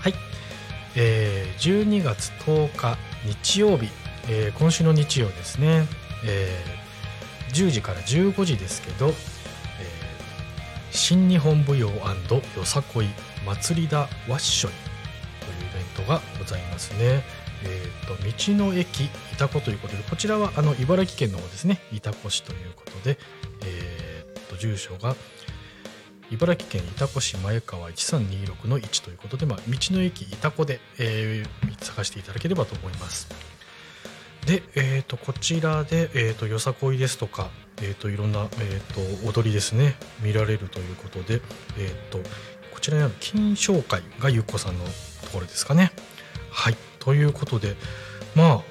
[0.05, 0.13] はい、
[0.95, 3.89] えー12月10日日曜日、
[4.29, 5.87] えー今週の日曜ですね、
[6.23, 9.13] えー10時から15時ですけど、えー
[10.91, 13.07] 新日本舞踊よさこい
[13.47, 14.71] 祭りだわっしょい
[15.43, 17.23] というイベントがございますね。
[17.63, 21.79] えー、と道の駅潮来ということでこちらはあの茨城県の方ですね。
[21.91, 23.17] 潮来市ということで、
[23.65, 25.15] えー、と住所が
[26.31, 33.27] 茨城県潮来市前川1326の1ということで、まあ、道の駅潮来で、えー探していただければと思います。
[34.45, 37.49] で、えー、とこちらで、えー、とよさこいですとか、
[37.81, 41.41] えー、といろんな、えー、と踊りですね見られるということで、
[41.77, 42.19] えー、と
[42.71, 44.91] こちらにある金賞会がゆっこさんのと
[45.31, 45.91] ころですかね。
[46.51, 47.75] はいということで
[48.35, 48.61] まあ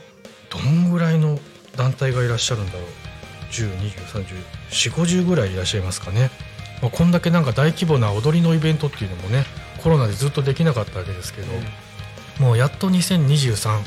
[0.50, 1.38] どんぐらいの
[1.76, 2.82] 団体がいらっしゃるんだろう
[3.50, 6.30] 1020304050ぐらいいらっしゃいますかね、
[6.84, 9.46] まあ、こんだけなんか大規模な踊りのイベントっていうのもね
[9.82, 11.48] コロナでずっとできなかったわけですけど、
[12.40, 13.80] もうやっと2023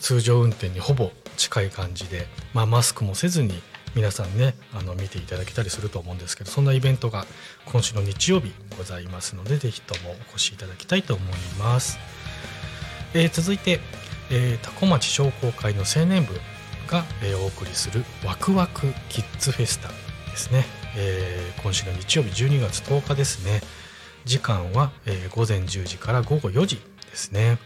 [0.00, 3.62] 通常運転にほぼ近い感じで、まあ、マスクもせずに
[3.94, 7.24] 皆さんねあの見ていただけたりすると思うんですけどそんなイベントが
[7.64, 11.28] 今週の日曜日ございますのでぜひともお越しいただきたいと思い
[11.58, 11.98] ます、
[13.14, 13.80] えー続いて、
[14.30, 16.34] えー多古町商工会の青年部
[16.86, 19.88] が、えお送りするワクワクキッズフェスタ。
[20.30, 20.64] ですね、
[20.96, 23.60] えー今週の日曜日12月10日ですね。
[24.24, 27.58] 時間は、えー午前10時から午後4時ですね。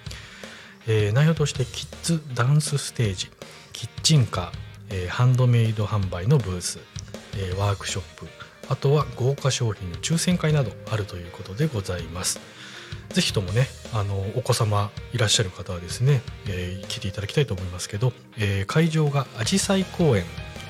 [0.86, 3.30] えー内容としてキッズダンスステージ
[3.72, 6.78] キッチンカー、えハンドメイド販売のブース、
[7.36, 8.26] えワークショップ
[8.68, 12.40] あとは豪華商品の抽選会などあるということでございます。
[13.10, 20.24] ぜひともねあのお子様いらっしゃる方はですね、えー来ていただきたいと思いますけど、え会場がアジサイ公園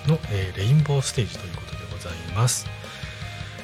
[0.07, 1.64] の、えレインボーステージということで
[2.09, 2.67] ざいます。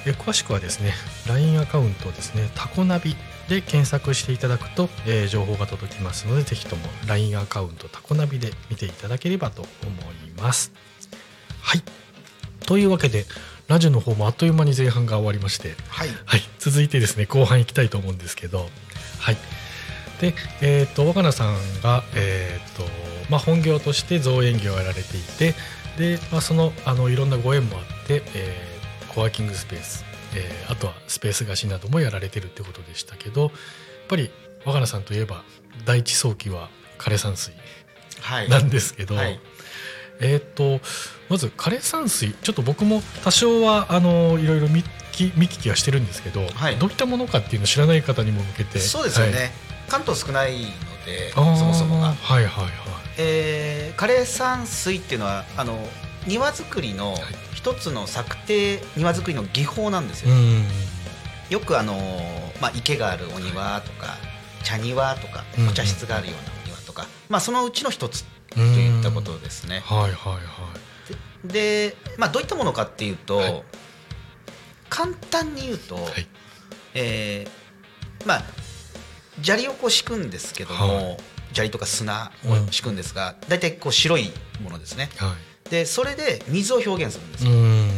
[0.07, 0.95] えー詳しくはですね
[1.29, 3.17] LINE アカウントですねタコナビ
[3.49, 9.69] で検索していただくと、えー情報が届きますのでぜひとも LINE アカウントタコナビで見ていただければと思
[10.27, 10.73] います。
[11.61, 11.83] はい。
[12.67, 13.27] というわけで
[13.69, 16.09] ラジオの方もあっという間に前半が終わりましてはい。
[16.25, 18.69] はい、続いてですね後半行きたいと思うんですけど、
[19.19, 19.37] はい。
[20.21, 22.85] で、えー、と若菜さんが、えーと
[23.31, 25.55] まあ、本業として造園業をやられていて
[25.99, 28.81] で、まあ、そのあのいろんなご縁もあって、えー
[29.13, 30.05] コワーキングスペース、
[30.37, 33.51] えーあとはスペース貸しなどもやられてるってことでしたけどやっ
[34.09, 34.31] ぱり
[34.65, 35.43] 若菜さんといえば
[35.85, 36.69] 第一早期は
[36.99, 37.53] 枯山水
[38.21, 38.49] はい。
[38.49, 39.41] なんですけど、はい。
[40.21, 40.81] えー、と
[41.29, 46.77] まず枯山水ちょっと僕も多少はあのいろいろ見聞き見聞きはしてるんですけど、はい。
[46.77, 49.51] どういったものかっていうのを知らない方にも向けてそうですよね、はい。
[49.89, 50.67] 関東少ないの
[51.07, 52.73] でそもそもが、はいはいはい。
[53.19, 55.79] えー、枯山水っていうのはあの
[56.27, 57.23] 庭作りのはい。
[57.55, 60.65] 一つの作庭庭作りの技法なんですよ、うん。
[61.51, 61.95] よくあの、
[62.61, 64.17] まあ、池があるお庭とか
[64.63, 69.81] 茶庭とかうんお茶室があるようなお庭とか、まあ、そのうちの一つとうんいったことですね。
[69.85, 70.39] はいはいは
[71.45, 71.49] い。
[71.49, 73.63] で、まあ、どういったものかっていうと、はい。
[74.89, 76.27] 簡単に言うと、はい。
[76.95, 78.45] えーまあ
[79.43, 81.17] 砂利をこう敷くんですけども、はい。
[81.53, 84.31] 砂利とか砂を敷くんですが、大体こう白い
[84.63, 85.09] ものですね。
[85.17, 85.35] は
[85.71, 87.89] でそれで水を表現するんですい、よ、うん。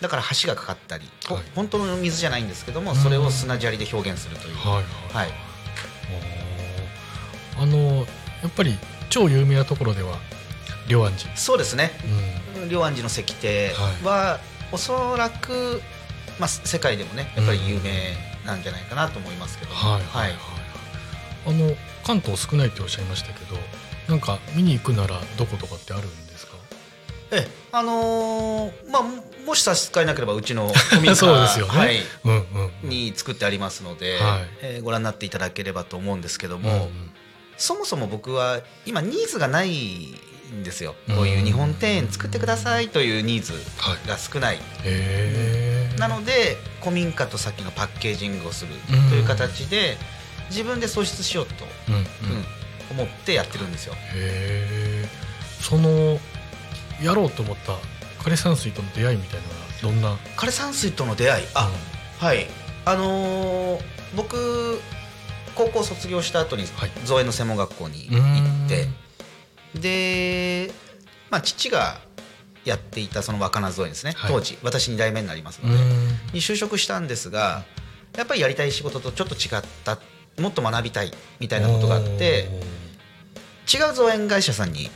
[0.00, 1.44] だから橋がかかったり、ほはい。
[1.54, 2.96] 本当の水じゃないんですけどもうん。
[2.96, 5.28] それを砂砂利で表現するという、はいはい。
[7.56, 7.76] あの
[8.42, 8.76] やっぱり
[9.10, 10.18] 超有名なところでは
[10.88, 11.90] 龍安寺、そうですね。
[12.56, 12.68] うん。
[12.68, 14.40] 龍安寺の石庭は、
[14.72, 15.80] おそらく、
[16.38, 20.28] まあ、世界でもねやっぱり有名なんじゃないかなと思いますけども、はいはい。
[20.28, 20.38] はい、
[21.46, 23.56] あの関東少ないっておっしゃいましたけど
[24.08, 26.23] なんか見に行くならどことかってあるん
[27.34, 27.48] ええ。
[27.72, 31.78] あのーまあももし差し支えなければうちの 古民家そうですよね。
[31.78, 32.88] はい、うんうんうん。
[32.88, 34.48] に作ってありますので、はい。
[34.62, 37.10] えーご覧になっていただければと思うんですけども、うんうん。
[37.58, 40.16] そもそも僕は今ニーズがない
[40.52, 41.16] んですよ、うん。
[41.16, 44.08] こういう日本庭園作ってくださいというニーズはい。
[44.08, 49.10] が少ない、へえなので古民家とさっきのパッケージングをするうん。
[49.10, 49.96] という形で
[50.50, 51.52] 自分で創出しようと、
[51.88, 52.00] うんうん。
[52.00, 52.04] う
[52.40, 52.44] ん
[52.90, 53.94] 思ってやってるんですよ。
[53.94, 55.08] へえ
[55.60, 56.20] その
[57.04, 57.72] やろうと思った
[58.22, 59.46] 枯山水との出会いみたいな
[59.82, 60.16] どんな？
[60.36, 61.46] 枯山水との出会い？
[61.54, 61.70] あ、
[62.18, 62.46] はい。
[62.84, 63.80] あのー
[64.16, 64.80] 僕
[65.56, 66.90] 高校卒業した後にはい。
[67.04, 68.16] 造園の専門学校にうん。
[68.16, 68.88] 行って、
[70.68, 70.72] で、
[71.30, 71.98] まあ、父が
[72.64, 74.32] やっていたその若菜造園ですね、はい。
[74.32, 75.86] 当時私2代目になりますうので、ん。
[76.32, 77.64] に就職したんですが
[78.16, 79.98] やっぱりやりたい仕事とちょっと違った
[80.40, 82.48] もっと学びたいみたいなことがあって
[83.72, 84.90] 違う造園会社さんに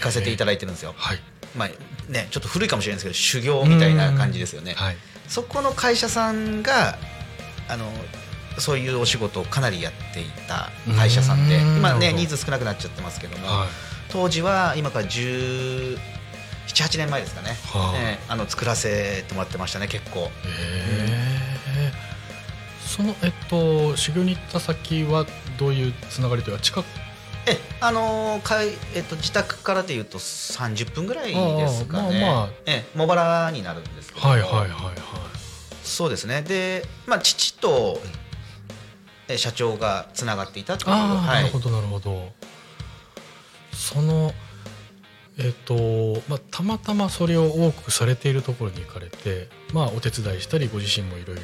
[0.00, 0.94] 行かせていただいてるんですよ。
[0.96, 1.20] はい。
[1.56, 1.68] まあ
[2.10, 4.74] ね、ちょっと古いかもしれないですけど修行みたいな感じですよね。
[4.74, 4.96] はい。
[5.28, 6.98] そこの会社さんが
[7.68, 7.90] あの
[8.58, 11.76] そういうお仕事をかなりやっていた会社さんでうん。
[11.76, 12.16] 今ねなるほど。
[12.18, 13.68] ニーズ少なくなっちゃってますけども、はい。
[14.10, 15.98] 当時は今から17、
[16.66, 20.20] 8年前ですかね、はあええあの作らせてもらってましたね結構。
[20.20, 21.92] へえ
[22.86, 25.26] そのえっと修行に行った先は
[25.58, 26.86] どういうつながりというか近く
[27.46, 32.20] えあのーかいえっと、自宅からでいうと30分ぐらいですかね。
[32.20, 32.48] まあまあ。
[32.66, 34.26] ええ茂原になるんですけど。
[34.26, 34.98] もはいはいはいはい。
[35.82, 36.42] そうですね。
[36.42, 38.00] で、まあ、父と
[39.28, 42.32] え社長がつながっていたというああ、はないるほどなるほど。
[43.72, 44.32] その
[45.40, 51.42] えっ、と、まあ、たまたまそれを多くされているところに行かれて、まあ、お手伝いしたりご自身もいろいろ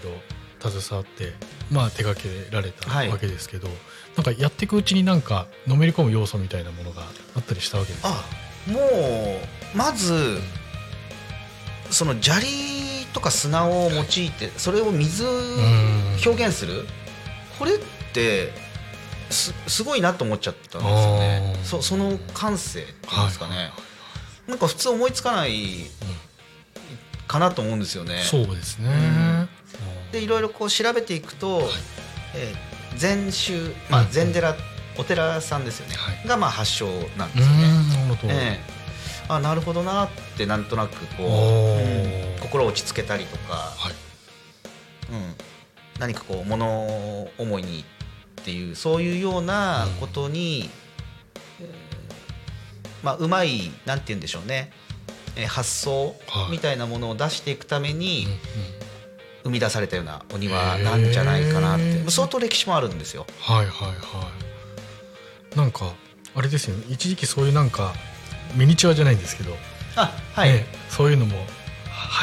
[0.68, 1.33] 携わって、
[1.70, 3.09] まあ、手掛けられたはい。
[3.09, 3.68] わけですけど、
[4.16, 7.03] なんかやっていくうちになんかのめり込む要素みたいなものが
[7.37, 8.11] あったりしたわけですか？
[8.11, 10.38] あもうまず
[11.90, 12.46] その砂利
[13.12, 15.29] とか砂を用いてそれを水ん。
[16.24, 16.87] 表現する？
[17.59, 17.79] これっ
[18.12, 18.53] て
[19.31, 21.57] すすごいなと思っちゃったんですよね。
[21.64, 23.72] そその感性っていうんですかね、はい
[24.46, 25.87] なんか普通思いつかない
[27.27, 28.18] かなと思うんですよね。
[28.22, 29.48] そうですね、ん。
[30.12, 31.62] でいろろいろこう調べていくと、
[32.35, 34.57] えー禅宗、まあ、禅寺、
[34.98, 36.28] お寺さんですよね、はい。
[36.28, 37.68] がまあ発祥なんうですよね。
[37.68, 38.61] んなるほど、ええ。
[39.28, 43.92] あなるほどなってなんとなくこう、心を落ち着けたりとか、はい。
[45.11, 45.35] うん、
[45.98, 47.85] 何かこう物思いに
[48.40, 50.70] っていうそういうようなことに、
[51.61, 51.68] えー
[53.02, 54.73] まあうまいなんて言うんでしょうね、
[55.37, 56.52] えー発想はい。
[56.52, 58.38] みたいなものを出していくためにうんうん
[59.45, 62.11] 生み出されたようなお庭なんじゃないかなっへてー。
[62.11, 63.27] 相当歴史もあるんですよ。
[63.40, 63.95] はいはいは
[65.53, 65.92] いなんか
[66.35, 66.85] あれですよね。
[66.88, 67.92] 一時期そういうなんか
[68.57, 69.57] ミニチュアじゃないんですけど、
[69.95, 71.37] あはい、ねそういうのも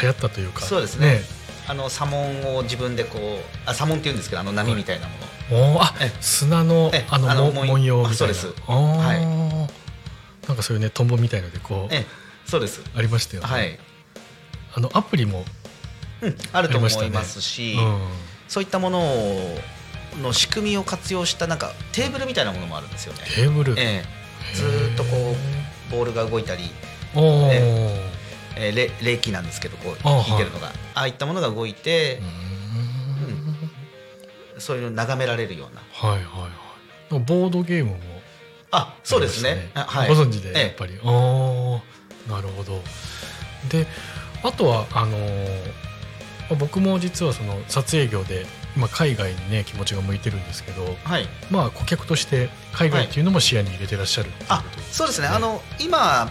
[0.01, 0.61] 流行ったというか。
[0.61, 1.21] そうですね。
[1.67, 3.23] あの砂紋を自分でこう
[3.65, 5.13] あ砂紋って言うんですけどあの波みたいなも
[5.51, 8.09] の、おーあえ砂のえあのあの文様みたいな。
[8.09, 8.53] あそうです。
[8.67, 9.81] あー。
[10.47, 12.05] なんかそういうねトンボみたいのでこうええ
[12.45, 12.81] そうです。
[12.97, 13.79] ありましたよね、はい、
[14.73, 15.45] あのアプリも、うん、
[16.53, 17.99] あると思いますし、うん
[18.47, 19.57] そういったものを
[20.21, 23.19] の仕組みを活用したなんかテーブルみたいなものもあるんですよね。
[23.33, 25.37] テーブル、ええ、ずーっとこ
[25.89, 26.69] うボールが動いたり、
[27.15, 28.11] え
[28.57, 30.37] えー、れ霊気なんですけどこうあ弾い。
[30.37, 30.67] てるのが。
[30.95, 32.19] ああいったものが動いて
[34.55, 34.59] う、ん。
[34.59, 35.81] そういうのを眺められるような。
[35.93, 36.23] はいはい
[37.13, 37.23] はい。
[37.23, 37.99] ボードゲームも
[38.71, 39.71] あそうですね。
[39.75, 40.61] はい、ご存知でええ。
[40.63, 42.81] やっぱり、ああなるほど。
[43.69, 43.87] で
[44.43, 45.90] あとはあのー
[46.55, 48.45] 僕も実はその撮影業で
[48.75, 51.27] 今海外にね気持ちが向いてるんですけどはい。
[51.49, 55.27] まあ顧客として海外っていうのも視野に入れてらっしゃるっていうあそうですね。
[55.27, 56.29] あの今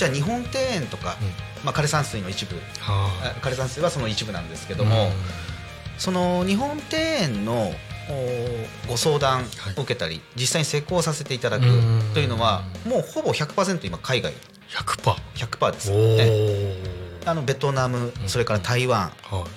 [0.00, 1.28] じゃあ日本庭園とか、うん。
[1.62, 2.56] まあ、枯山水の一部。
[2.78, 5.12] はあ枯山水はその一部なんですけいども、うん。
[5.98, 7.70] その日本庭園の
[8.86, 9.44] おご相談を
[9.82, 12.02] 受けたり、実際に施工させていただくうん。
[12.14, 14.32] というのはもうほぼ100%今海外。
[14.70, 15.16] 100%。
[15.34, 16.30] 100%です、おね。
[16.30, 19.12] お、あのベトナムそれから台湾、はい。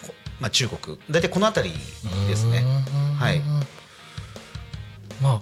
[0.05, 1.75] こまあ、中国大体この辺り
[2.27, 2.63] ですね。
[2.65, 3.41] うんはい。
[5.21, 5.41] まあ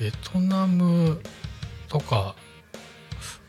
[0.00, 1.20] ベトナム
[1.88, 2.34] とか、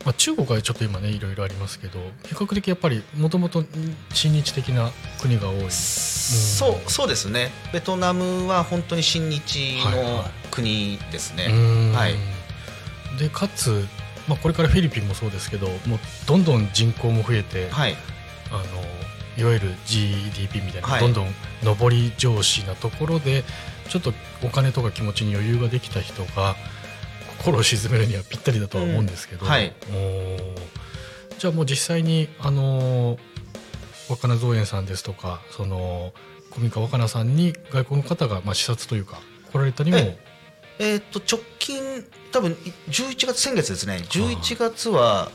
[0.04, 3.64] まあ、中国はちょっと今ねいろいろありますけど比較的やっぱりもともと
[4.12, 4.90] 親日的な
[5.20, 5.70] 国が多い。
[5.70, 7.50] そうそうですね。
[7.72, 10.24] ベトナムは本当に親日のはいはい。
[10.52, 11.92] 国ですね、うん。
[11.92, 12.14] はい。
[13.18, 13.84] でかつ、
[14.28, 17.96] まあ、これからフィリピンもそうですけどもうどんどん人口も増えて、はい。
[18.50, 18.62] あの
[19.38, 21.00] いわゆる GDP みたいな、はい。
[21.00, 23.44] どんどん上り調子なところで
[23.88, 24.12] ちょっと
[24.42, 26.56] お金とか気持ちに余裕ができた人が
[27.38, 29.50] 心を鎮めるにはぴったりだとは思うんですけど、うん。
[29.50, 29.72] はい。
[31.38, 33.18] じゃあもう実際にあの
[34.08, 36.12] 若菜造園さんですとかその
[36.50, 39.20] 古民家若菜さんに外国の方がまあ視察というか
[39.52, 39.98] 来られたりも
[40.78, 42.52] ええー、と直近多分
[42.88, 44.02] 11月先月ですね。
[44.08, 45.30] 11月は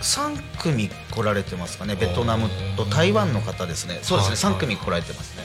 [0.00, 1.96] 3組来られてますかね。
[1.96, 3.98] ベトナムと台湾の方ですね。
[4.02, 4.50] そうですね。
[4.50, 5.44] はい3組来られてますね。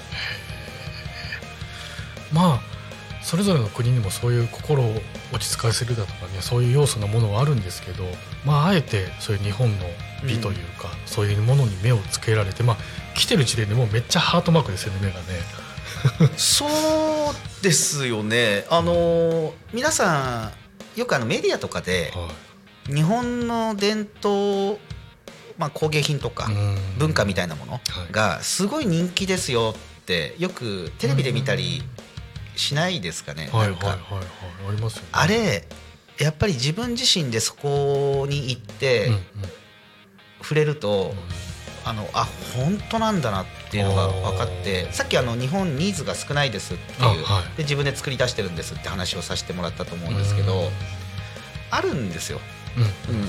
[2.34, 2.72] まあ
[3.22, 4.93] それぞれの国にもそういう心を
[5.32, 8.04] 落ち着かせるだとかねそういう要素のものはあるんですけど
[8.45, 9.86] まああえてそういう日本の
[10.28, 12.78] 美というか、そういうものに目をつけられてまあ
[13.16, 15.26] 来てる時点でもうめっちゃハートマークですよね目がね。
[16.38, 18.66] そうですよね。
[18.70, 20.52] あのー皆さ
[20.95, 22.30] んよくあのメディアとかでは
[22.89, 22.93] い。
[22.93, 24.80] 日本の伝統、
[25.58, 26.78] まあ、工芸品とかうん。
[26.97, 27.80] 文化みたいなもの
[28.12, 31.84] がすごい人気ですよってよくテレビで見たり
[32.56, 33.88] しないですかね、はいはいなんか。
[33.88, 34.24] はいはい
[34.70, 35.08] ありますよね。
[35.12, 35.68] あれ
[36.20, 39.12] やっぱり自分自身でそこに行って
[40.41, 41.16] 触れると、
[41.84, 47.57] あのあ本当なんだなっていうのが分かってさっきあの日本ニーズが少ないですっていう、あはい。
[47.57, 50.69] で自分で作り出してるんですって話をさせてもらったと思うんですけど、うん。
[51.72, 52.39] あるんですよ。
[53.09, 53.15] うん。
[53.15, 53.26] うん、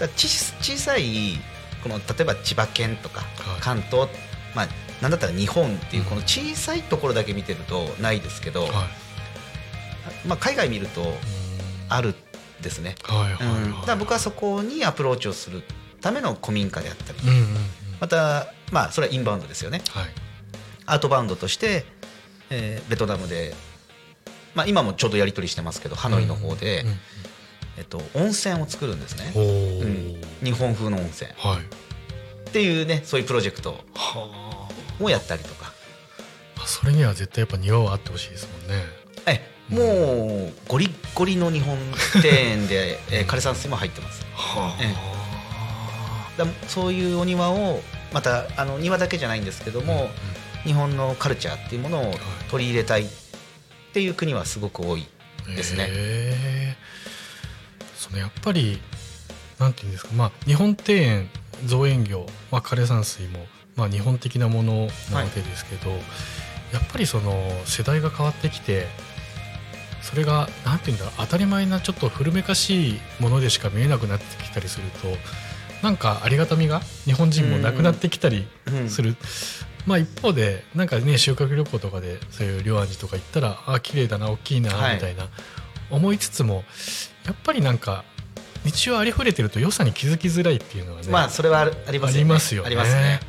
[0.00, 1.38] だち小さい
[1.84, 3.60] この例えば千葉県とかはい。
[3.60, 4.08] 関東、
[4.54, 4.68] まあ
[5.00, 8.70] なんだったら日本っていうこの小さいところだけ見てるとないですけど、はい。
[10.26, 11.14] まあ、海外見るとうん。
[11.88, 12.14] あるん
[12.62, 12.96] ですね。
[13.04, 13.62] はいはいはい。
[13.62, 15.62] うん、だから僕はそこにアプローチをする
[16.00, 17.46] ための古民家であったり、うんうんうん
[18.00, 19.82] またまあそれはインバウンドですよね。
[19.90, 20.04] はい。
[20.86, 21.84] アートバウンドとして、
[22.50, 23.54] えーベトナムで、
[24.54, 26.94] まあ、今もちょうどやり取りしてますけどハノイの方で、うんうん
[27.78, 29.32] えっと、温泉を作るんですね。
[29.36, 30.44] うん。
[30.44, 31.30] 日本風の温泉。
[31.36, 31.60] はい。
[32.48, 34.68] っていうねそういうプロジェクトは
[35.00, 35.72] をやったりとか。
[36.56, 38.84] あそれには絶対やっぱ庭はあってほしいですもんね。
[39.26, 41.76] えもうゴリッゴリの日本
[42.22, 44.24] 庭園で、えー枯山水も入ってます。
[44.80, 45.17] え
[46.38, 47.80] だそういうお庭を
[48.12, 50.08] またあの庭だけじゃないんですけども、
[50.64, 52.14] 日本のカルチャーっていうものを
[52.50, 53.06] 取り入れたいっ
[53.92, 55.06] ていう国はすごく多い
[55.54, 55.84] ですね。
[55.84, 56.76] へえ
[57.96, 58.80] そのやっぱり
[59.58, 61.30] なんていうんですかまあ日本庭園
[61.66, 63.40] 造園業、まあ、枯山水も、
[63.74, 65.98] まあ、日本的なものなわけですけど、や
[66.78, 67.32] っぱりその
[67.64, 68.86] 世代が変わってきて
[70.02, 75.08] それがなんていうんだろう当たり前なちょっと古めかしいものでしか見えなくなってきたりすると
[75.82, 78.90] なんかありがたみが日本人もなくなってきたりうん。
[78.90, 79.16] する、
[79.86, 84.94] まあ一方でなんかね修学旅行とかでそういう両安寺とか行ったらあ綺麗だな大きいなはい。
[84.94, 85.28] みたいな
[85.90, 86.64] 思いつつも、
[87.24, 88.04] やっぱりなんか
[88.64, 92.66] 日常ありふれてると良さに気づきづらいっていうのはね、まあそれはあるありますよね。
[92.66, 93.20] ありますよね。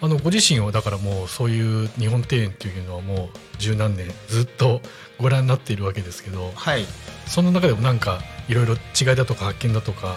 [0.00, 4.80] あのご自身はだからもうそういう日本庭園っていうのはもう十何年ずっと
[5.20, 6.84] ご覧になっているわけですけどはい。
[7.26, 10.16] その中でもなんかいろいろ違いだとか発見だとか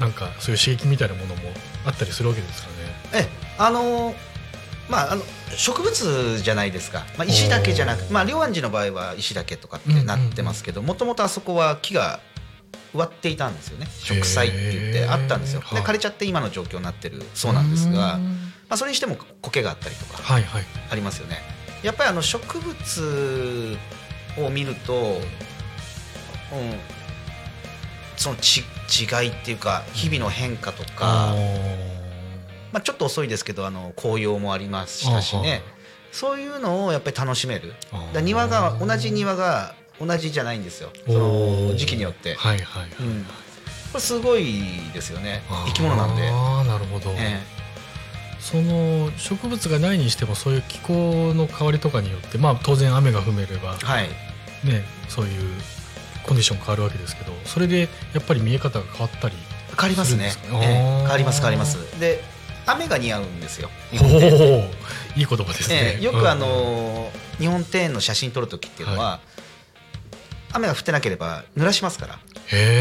[0.00, 1.50] なんかそういう刺激みたいなものも
[1.84, 2.74] あったりするわけですかね。
[3.14, 3.28] え
[3.58, 4.28] あのー
[4.88, 5.22] まああの
[5.56, 12.20] 植物じゃないですか、まあ、石だけじゃなくまあ両安寺の場合は石だけとかってなってますけどもともとあそこは木が
[12.94, 13.86] 植わっていたんですよね。
[14.02, 15.60] 植栽って言ってあったんですよ。
[15.60, 18.20] で枯れちゃって今の状況になってるそうなんですが、ま
[18.70, 20.64] あ、それにしても苔があったりとかはいはい。
[20.90, 21.38] ありますよね。
[21.82, 23.76] やっぱりあの植物
[24.38, 25.20] を見ると、うん、
[28.18, 31.34] そのち違いっていうか日々の変化とか、
[32.72, 35.62] まあ、ちょっと遅いですけどあの紅葉もありましたしね。
[36.10, 37.74] そういうのをやっぱり楽しめる。
[38.12, 40.90] だ庭が同じ庭が同じじゃないんですよ。
[41.06, 43.24] その時期によって、はいはいはい、うん。
[43.24, 43.30] こ
[43.94, 44.62] れすごい
[44.92, 45.42] ですよね。
[45.66, 46.28] 生き物なんで。
[46.28, 47.40] ああなるほど、え
[48.40, 54.08] その植物がないにしてもそういう気候の変わりとかによってまあ当然雨が降めればえはい。
[54.64, 55.50] ねそういう
[56.28, 59.34] コンディション変わるわけですけどそれでやっぱり見え方が変わったり
[59.70, 60.32] 変わりますね。
[60.46, 60.98] えー。
[61.00, 61.78] 変わります変わります。
[61.98, 62.22] で
[62.66, 64.10] 雨が似合うんですよ日おお
[65.16, 66.40] いい言葉ですね、ええよくあうん。
[66.40, 69.20] の日本庭園の写真撮る時っていうのは、
[70.52, 72.18] 雨が降ってなければ濡らしますから、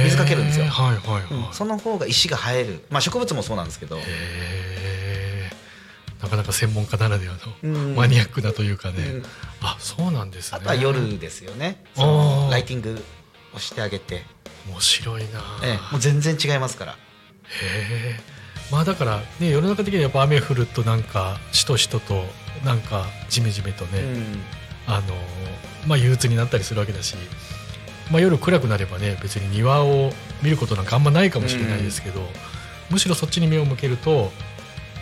[0.04, 0.66] 水かけるんですよ。
[0.66, 3.98] はいはいはい、その方が石が生える、まあ、植物もそうなんですけど、
[6.22, 7.96] なかなか専門家ならではのうん。
[7.96, 9.24] マニアックなというかね、うん。
[9.62, 10.58] あそうなんですね。
[10.60, 11.82] あとは夜ですよね。
[11.96, 13.02] ライティング
[13.58, 14.24] をしてあげて、
[14.68, 15.42] 面白いな。
[15.64, 16.92] ええもう全然違いますから。
[16.94, 16.96] へ
[18.16, 18.20] え。
[18.72, 22.24] まあだからね世の中的にはやっぱ雨降るとなんかしとしとと
[22.66, 24.42] なんかジメジメとね、うん。
[24.88, 25.16] あの
[25.86, 27.16] まあ憂鬱になったりするわけだし、
[28.12, 32.22] まあ、夜暗くなればね別に庭を見ることなんかあんまないかもしれないですけど、
[32.90, 34.32] むしろそっちに目を向けると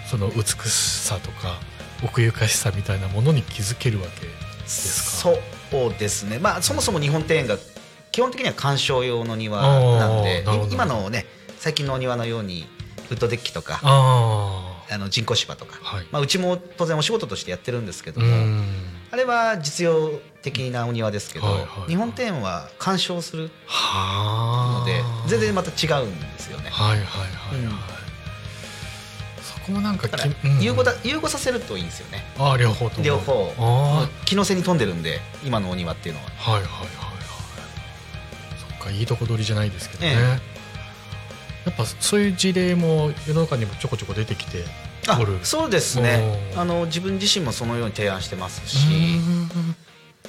[0.09, 1.59] その美しさとか
[2.03, 5.35] 奥ゆかしさみたいなものに気づけるわけですか？
[5.71, 6.39] そうですね。
[6.39, 7.57] まあそもそも日本庭園が
[8.15, 11.25] 基本的には観賞用の庭なんで今のね
[11.59, 12.65] 最近のお庭のように
[13.11, 16.07] ウッドデッキとかああの人工芝とか、あはい。
[16.11, 18.63] まあ、うちも当然お仕事としてやってるんですけどうも、ん。
[19.11, 20.11] あれは実用
[20.43, 21.89] 的なお庭ですけど、はいはいはい。
[21.89, 24.79] 日本庭園は鑑賞するはあ。
[24.79, 26.69] ので全然また違うんですよね。
[26.69, 27.71] はいはいはいはい、うん。
[29.41, 30.07] そこもなんか
[30.61, 32.23] 融合だ融合させるといいんですよね。
[32.37, 33.53] ああ両方両方。
[33.57, 36.27] あ気の背に富んでるんで今のお庭っていうのは。
[36.47, 37.04] あはいはいはい
[38.85, 44.63] かいいとこ取りじゃないですけどね、えやっぱそういう事例も世の中にもちょこちょこ出てきて
[45.07, 46.53] あそうですね。
[46.55, 49.75] あの自分自身もそのように提案してますし、うん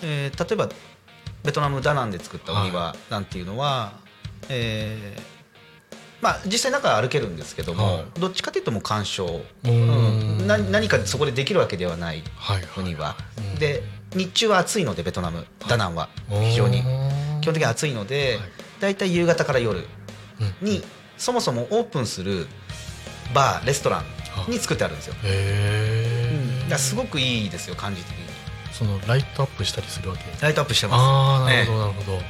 [0.03, 0.69] えー例えば
[1.45, 3.93] ベトナムダナンで作ったお庭なんていうのは、
[4.49, 5.37] えー
[6.21, 10.39] まあ、実際中歩けるんですけども、はどっちかというともう鑑賞、ううん。
[10.39, 13.83] ん、な何かそこでできるわけではないはいはいお庭、うんで
[14.15, 16.09] 日中は暑いのでベトナムダナンは。
[16.29, 16.83] 非常に
[17.47, 18.51] 基本的に暑いので、はい。
[18.81, 19.87] だいたい夕方から夜
[20.61, 20.67] うん。
[20.67, 20.83] に
[21.17, 22.49] そもそもオープンする
[23.33, 24.03] バーレストラ
[24.49, 28.25] ンに作ってあるんですよ、へえ、だからすごくいいですよ感じ的に。
[28.73, 30.25] そのライトアップしたりするわけ？
[30.43, 31.01] ライトアップしてます。
[31.01, 32.21] ああなるほえどなるほど、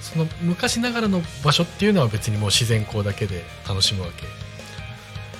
[0.00, 4.24] その昔ながらの場所っていうのは別にもう自然光だけで楽しむわけ、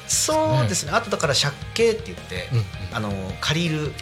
[0.07, 0.93] そうですね。
[0.93, 2.65] あとだから借景って言って、うんうん。
[2.93, 3.93] あの借りるうはい。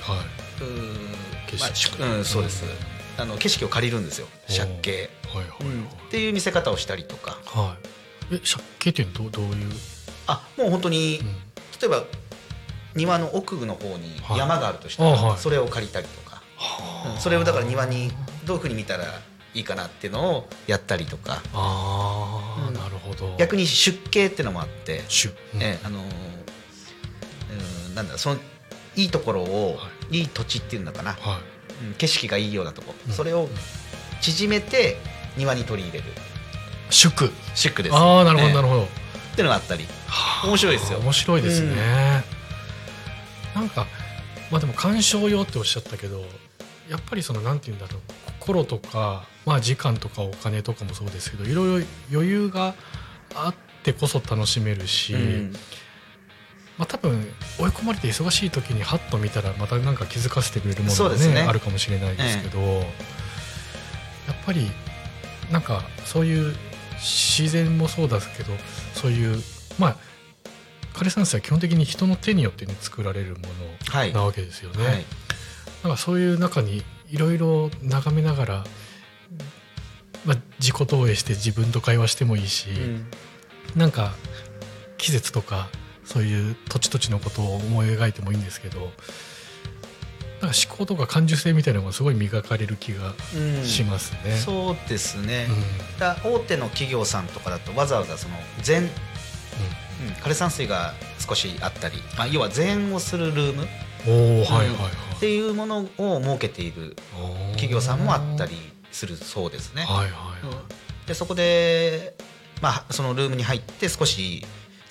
[0.62, 1.66] ー景ま
[2.08, 2.64] あうん、そうです、
[3.18, 4.26] あの景色を借りるんですよ。
[4.48, 7.38] 借景、はいはいはい、っていう見せ方をしたりとか。
[7.46, 7.76] は
[8.30, 8.34] い。
[8.36, 9.72] え借景っていうのはどうどういう、
[10.26, 11.26] あもう本当に、うん。
[11.80, 12.04] 例えば
[12.94, 14.38] 庭の奥の方にはい。
[14.38, 15.38] 山があるとしたら、あはい。
[15.38, 17.20] それを借りたりとか、はうん。
[17.20, 18.10] それをだから庭に
[18.44, 19.04] どういうふうに見たら
[19.54, 21.42] いいかなっていうのをやったりとか。
[21.54, 22.74] ああ、うん。
[22.74, 23.34] なるほど。
[23.38, 26.02] 逆に出景っていうのもあって、シュ、うんえあのー
[27.88, 28.36] うんなんだその
[28.94, 30.22] いいところを、、はい。
[30.22, 31.40] い土地っていうのかな、はい。
[31.40, 31.55] うん
[31.98, 33.12] 景色がいいようなとこ、うん。
[33.12, 33.48] それを
[34.20, 34.96] 縮めて
[35.36, 36.12] 庭に取り入れる。
[36.90, 37.96] 祝シックです。
[37.96, 38.54] ああなるほどええ。
[38.54, 38.86] なるほど、っ
[39.34, 39.84] ていうのがあったり。
[40.06, 40.98] はあ面白いですよ。
[41.00, 42.24] 面白いですね、
[43.54, 43.86] なんか
[44.50, 46.24] まあでも鑑賞用っておっしゃったけど
[46.88, 48.00] やっぱりそのなんて言うんだろう。
[48.40, 52.76] 心とか、まあ、時間とかお金とかもそうですけどいろいろ余裕が
[53.34, 55.52] あってこそ楽しめるし、うん
[56.78, 57.26] まあ、多分
[57.58, 61.40] 追い込まれて忙しい時にハッと見たらまたなんか気づかせてくれるものがねね。
[61.40, 62.84] あるかもしれないですけど、やっ
[64.44, 64.70] ぱり
[65.50, 66.54] なんかそういう
[66.96, 68.52] 自然もそうだけど
[68.94, 69.42] そういう
[69.78, 69.96] まあ
[70.94, 73.48] 枯山水は基本的に人の手によって、ね、作られるも
[73.88, 74.84] はいのなわけですよね。
[74.84, 75.04] はい。
[75.82, 78.64] なんかそういう中にいろいろ眺めながら、
[80.24, 83.06] まあ、自己投影して自分と会話してもいいし、うん。
[83.76, 84.14] なんか
[84.96, 85.68] 季節とか
[86.06, 88.80] そういう土地土地のことを思い描いてもいいんですけど
[90.40, 94.36] なんか思考とか感受性みたいなのがすごい磨かれる気がうんしますね。
[94.36, 95.52] そうですね、う
[95.96, 98.88] んだ大手の企業さんとかだとわざわざその禅、うん、
[100.22, 100.92] 枯山水が
[101.26, 103.66] 少しあったり、まあ、要は禅をするルームっ
[104.06, 105.20] うん、おおはいはいはい。
[105.20, 106.96] ていうものを設けている
[107.52, 108.56] 企業さんもあったり
[108.92, 109.82] するそうですね。
[109.82, 110.10] はいはい
[110.46, 110.62] は
[111.04, 111.08] い。
[111.08, 112.14] でそこで、
[112.62, 114.44] まあ、そのルームに入って少し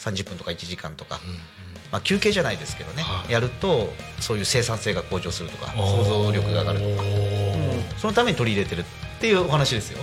[0.06, 1.20] 30分とか1時間とか。
[1.92, 3.32] まあ、休憩じゃないですけどね、はい。
[3.32, 7.04] やるとそういう生産性が向上するとか想像力が上がるとか、
[7.98, 8.86] そのために取り入れてるっ
[9.22, 10.00] ていうお話ですよ。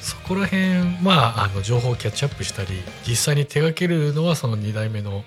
[0.00, 5.24] そこら辺まああの情報をキャッチアップしたり実際に手掛けるのはその2代目の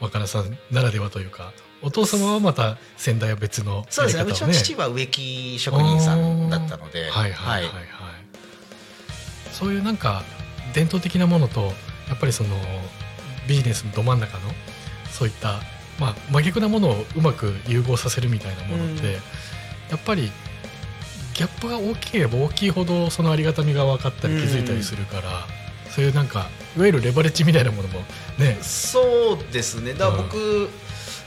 [0.00, 1.52] 若菜さんならではというか
[1.82, 4.22] お父様はまた先代は別のやり方をそうですね。
[4.24, 7.62] うちの父は植木職人さんだったので、はいはいはい。
[7.62, 7.84] はい、
[9.52, 10.22] そういうなんか
[10.74, 11.72] 伝統的なものと
[12.08, 12.50] やっぱりその
[13.48, 14.50] ビジネスのど真ん中の
[15.10, 15.60] そういった、
[15.98, 19.12] まあ、真逆なものをうまく融合させるみたいなものって、うん。
[19.12, 19.18] や
[19.96, 20.30] っぱり
[21.34, 25.46] ギャップが大きければ大きいほどそのありがたみが分かったり気づいたりするから、
[25.90, 28.00] そういうなんかいわゆるレバレッジみたいなものも
[28.38, 28.58] ね。
[28.62, 29.92] そうですね。
[29.92, 30.28] だからうん。
[30.28, 30.68] 僕、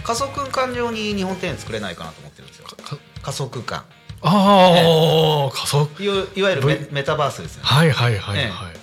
[0.03, 2.65] 仮想空間上に日本庭園作れないかなと思ってるんですよ。
[2.65, 3.83] かか仮想空間。
[4.21, 5.89] ああ、仮想。
[5.99, 7.67] いわいわゆるメタバースですよね。
[7.67, 8.45] はいはいはいはい、
[8.75, 8.79] え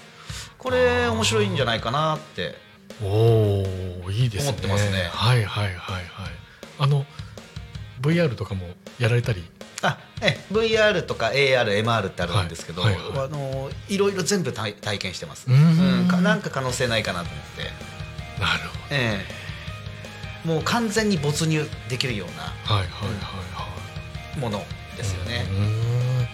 [0.59, 2.57] これ面白いんじゃないかなって
[3.03, 3.65] お
[4.07, 4.51] おいいですね。
[4.51, 5.11] 思ってますね。
[5.13, 6.05] はいはいはいはい。
[6.79, 7.05] あの
[8.01, 8.67] VR とかも
[8.99, 9.45] やられたり？
[9.83, 13.27] あえ VR とか ARMR ってあるんですけど、はいはいはい。
[13.27, 16.09] あのいろいろ全部体体験してます、うーん。
[16.09, 17.63] うなんか可能性ないかなと思って、
[18.41, 19.25] なるほえ
[20.45, 20.49] え。
[20.49, 22.35] もう完全に没入できるような
[22.69, 23.19] どはいはいはい
[23.53, 24.39] はい。
[24.39, 24.65] もの
[24.97, 25.45] ですよね。
[25.51, 26.27] う、ーん。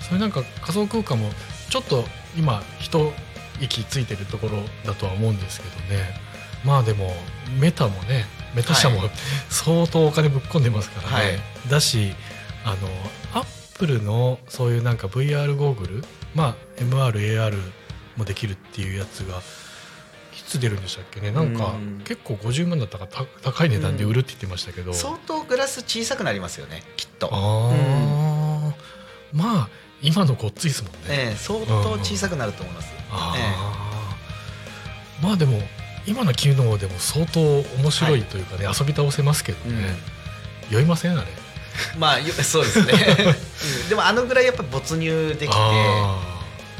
[0.00, 1.30] それなんか仮想空間も
[1.68, 2.04] ちょっと
[2.36, 3.12] 今一
[3.60, 6.20] 息ついてるところだとは思うんですけどね。
[6.64, 7.14] まあでも
[7.60, 8.24] メタもね
[8.54, 9.10] メタ社もはい。
[9.50, 11.38] 相当お金ぶっ込んでますからね、はい。
[11.68, 12.14] だし
[12.64, 12.70] あ
[13.34, 17.58] のアップルのそういうなんか VR ゴーグルまあ MRAR
[18.16, 19.40] もできるっていうやつがい
[20.46, 21.30] つ出るんでしたっけね？
[21.30, 22.00] なんかうん。
[22.04, 27.70] 結構50万だったかた高い値段で売るって言ってましたけど、相当グラス小さくなりますよねきっと、あ
[28.70, 28.74] あ、
[29.32, 29.68] まあ
[30.02, 34.16] 今のごっついですもんね、ええ相当小さくなると思います、ああ
[35.22, 35.60] まあでも
[36.06, 39.96] 今の機能でも相当面白いというかね、遊び倒せますけどね、
[40.70, 41.26] 酔いませんあれ。
[41.98, 42.92] まあよそうですね、
[43.82, 43.88] うん。
[43.88, 46.18] でもあのぐらいやっぱ没入できて、あ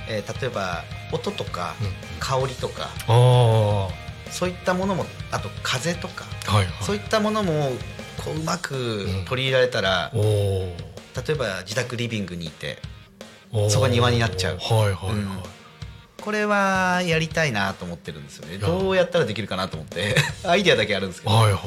[0.09, 1.75] えー例えば音とか
[2.19, 3.91] 香りとかああは
[4.31, 6.67] そういったものもあと風とか、いはい。
[6.83, 7.73] そういったものも
[8.25, 9.25] こううまくうん。
[9.25, 10.73] 取り入れられたら、おー。
[11.27, 12.79] 例えば自宅リビングにいて
[13.71, 14.59] そこ庭になっちゃう。
[14.59, 15.39] はいはいはい、うん
[16.25, 18.57] これはやりたいなと思ってるんですよね。
[18.57, 20.17] どうやったらできるかなと思って。
[20.43, 21.59] アイデアだけあるんですけど、はいは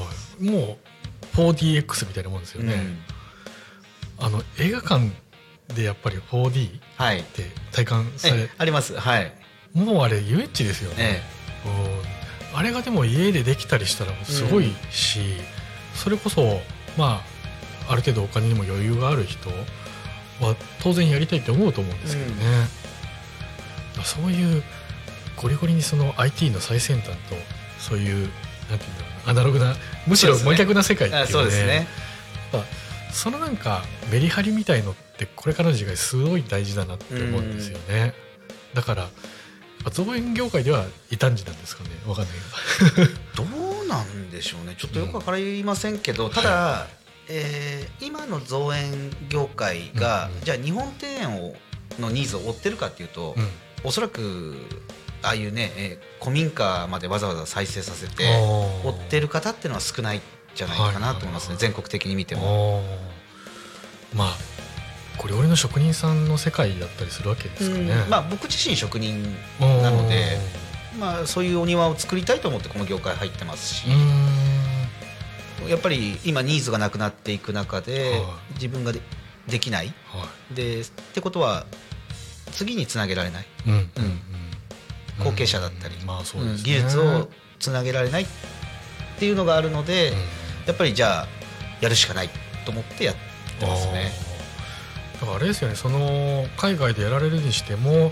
[0.42, 0.44] い。
[0.44, 0.80] も
[1.36, 4.26] う 4DX みたいなもんですよね、うん。
[4.26, 5.12] あの映画館
[5.76, 7.22] でやっぱり 4D っはい。
[7.22, 9.00] て体感されえあります。
[9.00, 9.32] はい、
[9.76, 11.22] もうあれ遊園地ですよね、え
[12.54, 12.58] うん。
[12.58, 15.20] あれがでも家でできたりしたらすごいし、
[15.94, 16.64] それこそ
[16.98, 17.24] ま
[17.88, 19.52] あある程度お金にも余裕がある人
[20.42, 22.68] は当然やりたいって思うと思うんですけどね、だから
[24.04, 24.64] そういう
[25.36, 27.36] ゴリゴリにその IT の最先端と
[27.80, 28.30] そういう
[28.70, 29.76] なんていうんだろうなアナログな
[30.08, 31.88] むしろ真逆な世界っていうあねそうですね。
[33.12, 38.14] そのなんかメリハリみたいのってこれからの時代すごい大事だなって思うんですよね、
[38.76, 39.10] だから
[39.90, 41.90] 造園業界では異端児なんですかね。
[42.06, 42.34] わかんない
[42.96, 43.06] け
[43.42, 43.48] ど。
[43.50, 44.76] どうなんでしょうね。
[44.78, 46.88] ちょっとよくわかりませんけど、ただ、
[47.30, 50.44] えー今の造園業界が、うんうん。
[50.44, 51.56] じゃあ日本庭園を
[52.00, 53.50] のニーズを追ってるかっていうと、うん
[53.88, 54.56] おそらく
[55.24, 58.24] ああいうね、えー古民家までわざわざ再生させて
[58.84, 60.22] 追ってる方っていうのは少ないん
[60.56, 62.82] じゃないかなと思いますね、はい全国的に見ても。
[64.14, 64.36] まあ
[65.18, 68.10] これ俺の職人さんの世界だったりするわけですかね、うん。
[68.10, 70.38] まあ、僕自身職人なので
[71.00, 73.88] まあ、そういうお庭を作りたいと思ってこの業界入ってますし
[75.68, 78.54] やっぱり今ニーズがなくなっていく中で、はい。
[78.56, 79.02] 自分がで
[79.48, 79.94] できない。
[80.08, 81.66] はでってことは
[82.58, 83.74] 次につなげられない、い、うん。
[83.74, 83.82] うん。
[85.20, 85.26] うん。
[85.26, 86.06] 後継者だったりうん。
[86.06, 86.58] まあそうですね。
[86.58, 86.64] うん。
[86.64, 87.30] 技術を
[87.60, 88.28] つなげられないっ
[89.20, 90.18] ていうのがあるので、うん。
[90.66, 91.28] やっぱりじゃあ
[91.80, 92.30] やるしかない
[92.66, 93.16] と思ってやっ
[93.60, 94.12] てますね。
[95.14, 98.12] だからあれですよねその海外でやられるにしても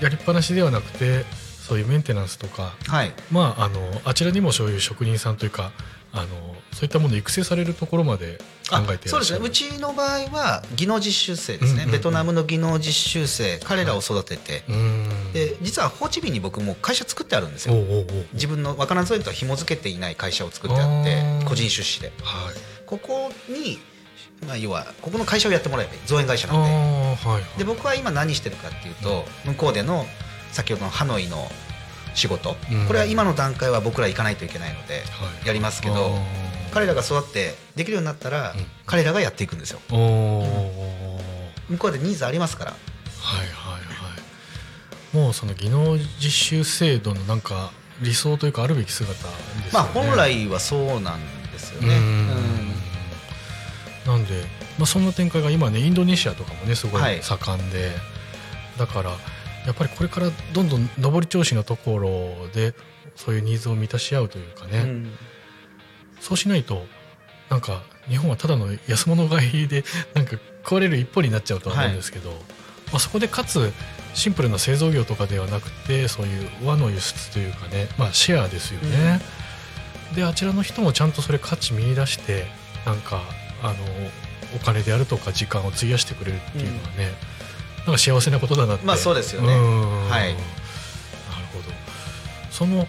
[0.00, 1.24] やりっぱなしではなくて
[1.68, 3.12] そういうメンテナンスとかはい。
[3.30, 5.72] まああのあちらにもそういう職人さんというか
[6.12, 6.26] あの
[6.72, 8.38] そういったものを育成されるところまで
[8.68, 9.38] 考あえていそうですね。
[9.42, 11.90] うちの場合は技能実習生ですね、うんうんうん。
[11.92, 14.76] ベトナムの技能実習生彼らを育てて、うー
[15.30, 15.32] ん。
[15.32, 17.74] で実はホーチミンに僕も会社作ってあるんですよ。
[18.32, 22.12] 自分の若菜造園とは紐付けていない会社を作ってあって個人出資で。
[22.22, 22.54] はい。
[22.86, 23.78] ここに、
[24.46, 26.00] まあ、要はここの会社をやってもらえばいい。
[26.06, 26.70] 造園会社あなんで。
[26.70, 27.58] ーはいはい。
[27.58, 30.06] で僕は今何してるかっていうと向こうでの
[30.50, 31.48] 先ほどのハノイの
[32.20, 32.86] 仕事、うん。
[32.86, 35.00] これは今の段階は僕ら行かないといけないのでは
[35.44, 35.46] い。
[35.46, 36.14] やりますけど
[36.72, 38.66] 彼らが育ってできるようになったら、うん。
[38.86, 39.80] 彼らがやっていくんですよ。
[39.90, 41.20] おー。
[41.70, 42.70] 向こうでニーズありますから。
[42.70, 42.76] は
[43.36, 43.80] いはいは
[45.12, 45.16] い。
[45.16, 49.70] もうその技能実習制度のなんか理想というかあるべき姿ですよね。
[49.72, 51.20] まあ本来はそうなん
[51.52, 51.96] ですよね。
[51.96, 52.02] うん。
[52.02, 52.72] うん。
[54.06, 54.44] なんで、
[54.78, 57.22] まあ、そんな展開が今ねインドネシアとかもねすごはいい。
[57.22, 57.90] 盛んで、
[58.78, 59.10] だから
[59.66, 62.74] やっぱりこれからどんどん上り調子のところで
[63.16, 65.10] そういうニーズを満たし合うというかね、うん。
[66.20, 66.84] そうしないと
[67.50, 69.84] なんか日本はただの安物買いで
[70.14, 73.72] なんか食われる一方になっちゃうとは思うんですけど、まあ、そこでかつ
[74.14, 79.20] シンプルな製造業とかではなくてそういう和の輸出というかね、まあ、シェアですよね。
[80.14, 82.46] であちらの人もちゃんとそれ価値見出して
[82.84, 83.22] なんか
[83.62, 83.76] あの
[84.56, 87.12] お金であるとか時間を費やしてくれるっていうのはね、
[87.86, 88.86] なんか幸せなことだなって。
[88.86, 89.52] まあそうですよね。
[89.54, 90.08] うん。
[90.08, 90.34] はい。
[90.34, 90.36] なる
[91.52, 91.74] ほど。
[92.50, 92.86] その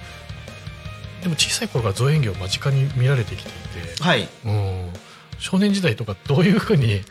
[1.21, 4.27] でも小さい頃から造園業を間近に見られてきていて、はい。
[4.45, 4.89] うん、
[5.37, 7.01] 少年時代とかどういうふうに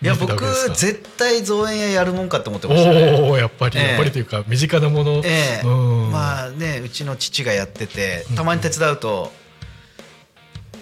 [0.00, 3.18] いや僕絶対造園屋やるもんかと思ってましたね。
[3.20, 3.88] おおやっぱり、ええ。
[3.88, 5.66] やっぱりというか身近なもの、ええ。
[5.66, 6.12] うん。
[6.12, 9.32] まあねうちの父がやっててうんたまに手伝うと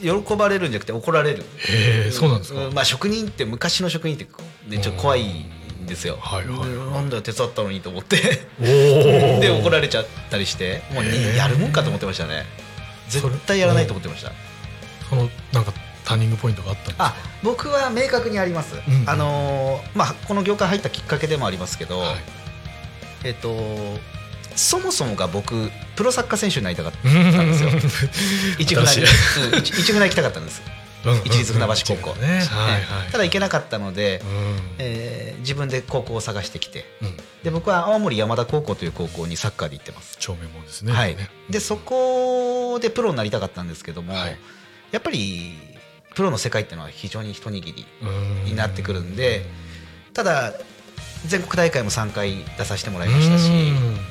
[0.02, 1.44] 喜ばれるんじゃなくて怒られる。
[1.56, 2.74] へえそうなんですか、うん。
[2.74, 4.26] まあ職人って昔の職人って
[4.68, 5.46] ねちょっと怖い
[5.86, 6.18] んですよ。
[6.20, 6.68] はいはいはい。
[6.68, 8.16] でなんだよ手伝ったのにと思って。
[8.60, 10.82] で怒られちゃったりして。
[10.92, 11.04] もう
[11.36, 12.44] やるもんかと思ってましたね。
[13.08, 14.32] 絶対やらないと思ってました。
[15.08, 15.72] そのなんか
[16.04, 17.04] ターニングポイントがあったんですか？
[17.06, 22.16] あ僕は明確にあります、んあのーまあこの業界入ったきっかけでもありますけど、はい。
[23.24, 23.98] えっと
[24.56, 27.70] そもそもが僕プロサッカー選手になりたかったんですよ。
[28.58, 29.02] 一船に、
[29.52, 30.62] うん一一船行きたかったんです、
[31.24, 32.26] 一律船橋高校、ね。
[32.26, 34.58] はいはいただ行けなかったので、うん。
[34.78, 36.84] えー自分で高校を探してきて。
[37.02, 37.16] うん。
[37.44, 40.92] で僕は青森山田高校という高校にサッカーで行ってます、長命もんですね。
[40.92, 41.14] はい。
[41.14, 41.30] ね。
[41.48, 44.38] でそこでプロになりたかったんですけども、はい。
[44.90, 45.54] やっぱり
[46.16, 48.44] プロの世界っていうのは非常に一握りうん。
[48.44, 49.44] になってくるんで
[50.14, 50.54] ただ
[51.26, 53.50] 全国大会も3回出させてもらいましたし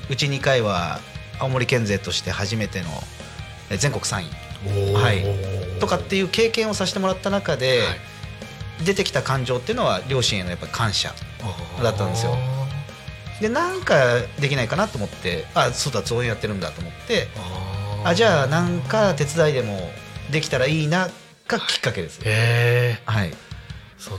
[0.10, 1.00] うち2回は
[1.40, 2.88] 青森県勢として初めての
[3.72, 4.26] え全国3位
[4.94, 5.80] はい。
[5.80, 8.16] とかっていう経験をさせてもらった中で、はい。
[8.84, 11.14] 出てきた感情っていうのは両親へのやっぱり感謝
[11.82, 12.36] だったんですよ。
[13.40, 13.96] でなんか
[14.40, 17.28] できないかなと思ってあそうだ造園やってるんだと思って
[18.06, 19.78] あじゃあなんか手伝いでも
[20.32, 21.10] できたらいいな
[21.48, 23.34] がきっかけです、へえはい、
[23.98, 24.18] その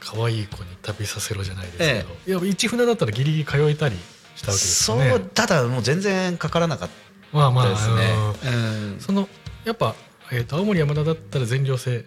[0.00, 3.96] 可愛い子に旅させろじゃないですけえど、いや一船だったらギリギリ通えたり
[4.36, 5.10] したわけですね。
[5.10, 6.88] うただもう全然かからなかっ
[7.32, 7.94] まあまあたですね、
[8.44, 9.00] うんうん。
[9.00, 9.28] その
[9.68, 9.94] やっぱ、
[10.32, 12.04] えー、と青森山田だったら全寮制なん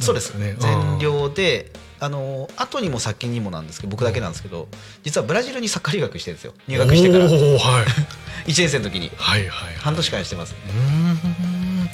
[0.00, 0.56] そうですね。
[0.58, 4.66] 全寮であの後にも先にもなんですけど僕だけなんですけど
[5.02, 6.54] 実はブラジルにサッカー留学してるんですよ。
[6.66, 7.24] 入学してから。
[7.24, 7.32] はい。
[8.50, 9.12] 1年生の時に。
[9.14, 9.74] はいはいはい。
[9.76, 10.54] 半年間してます。
[10.54, 11.90] うーん。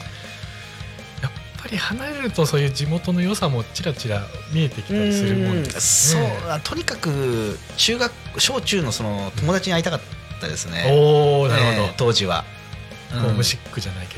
[1.20, 6.22] やっぱり離れるとそういう地元の良さもちらちら見えてきたりするもんですそう。
[6.62, 10.00] とにかく中学小中のその友達に会いたかっ
[10.40, 12.44] たですね、おおなるほど、えー当時は、
[13.12, 14.17] うんホームシックじゃないけ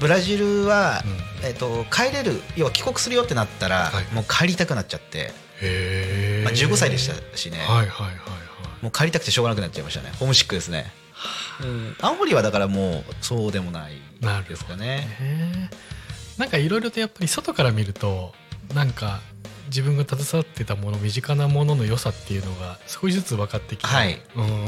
[0.00, 1.46] ブラジルは、うん。
[1.46, 4.04] えっと帰れる要は帰国するよってなったら、はい。
[4.14, 5.32] もう帰りたくなっちゃって、
[5.62, 8.16] へえ、まあ、15歳でしたしね、はいはいはいはい。
[8.82, 10.10] もう帰りたくてしょうがなくなっちゃいましたね。
[10.18, 10.90] ホームシックですね、
[11.62, 13.92] うん、青森はだからもうそうでもない
[14.48, 15.70] ですかね。
[16.38, 18.34] なんかいろいろとやっぱり外から見ると
[18.74, 19.20] なんか
[19.66, 24.20] 自分が携わってたもの身近なものの良さっていうのが少しずつ分かってきて、はい。
[24.34, 24.66] うん。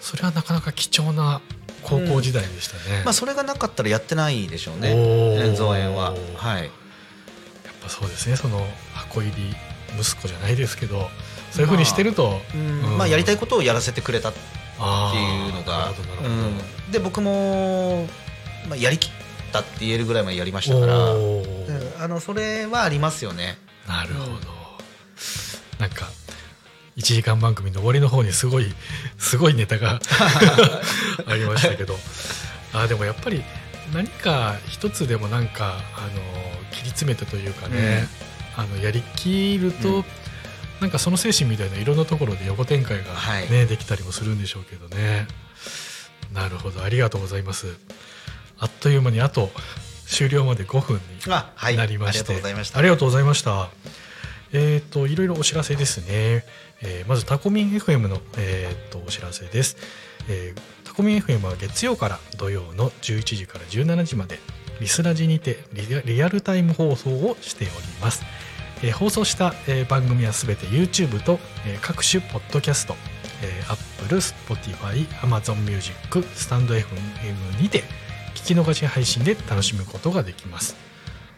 [0.00, 1.40] それはなかなか貴重な
[1.84, 5.54] 高校時代でしたね、まあそれがなかったらやってないでしょうね。
[5.54, 6.14] 造園は。
[6.36, 6.64] はい。
[6.64, 6.70] やっ
[7.82, 8.36] ぱそうですね。
[8.36, 9.54] その箱入り
[10.00, 11.08] 息子じゃないですけど
[11.52, 12.60] そういうふうにしてると、うん。
[12.60, 12.98] うん。
[12.98, 15.90] まあやりたいことをやらせてくれたっていうのが。
[15.90, 16.92] うん。
[16.92, 18.08] で僕も、
[18.68, 19.10] まあ、やりきっ
[19.52, 20.94] たって言えるぐらいまでやりましたから、
[22.02, 23.58] あのそれはありますよね。
[23.86, 24.38] なるほど、
[25.78, 26.08] なんか
[26.96, 28.72] 1時間番組の終わりの方にすごい
[29.18, 30.00] すごいネタが
[31.26, 31.98] ありましたけど。
[32.72, 33.44] あでもやっぱり
[33.92, 36.20] 何か一つでもなんかあの
[36.72, 38.08] 切り詰めてというかね、
[38.56, 40.04] あのやりきると、うん。
[40.80, 43.48] なんかその精神みたいないろんなところで横展開が、ねはい。
[43.68, 45.28] できたりもするんでしょうけどね。
[46.32, 46.82] なるほど。
[46.82, 47.76] ありがとうございます。
[48.58, 49.52] あっという間にあと
[50.06, 52.78] 終了まで5分になりまして、ありがとうございました。
[52.78, 53.68] ありがとうございました。
[54.52, 56.44] えっ、といろいろお知らせですね、
[56.84, 59.76] えーまずタコミン FM の、えー、とお知らせです、
[60.28, 64.38] えータコミン FM は月曜から土曜の11時から17時まで
[64.80, 68.22] リスラジにてリアリアルタイム放送をしております、
[68.82, 72.94] えー放送した、えー番組はすべて YouTube と、えー各種ポッドキャスト、
[73.42, 77.82] えー Apple、Spotify、Amazon Music、スタンド FM にて
[78.34, 80.76] 聞き逃し配信で楽しむことができます。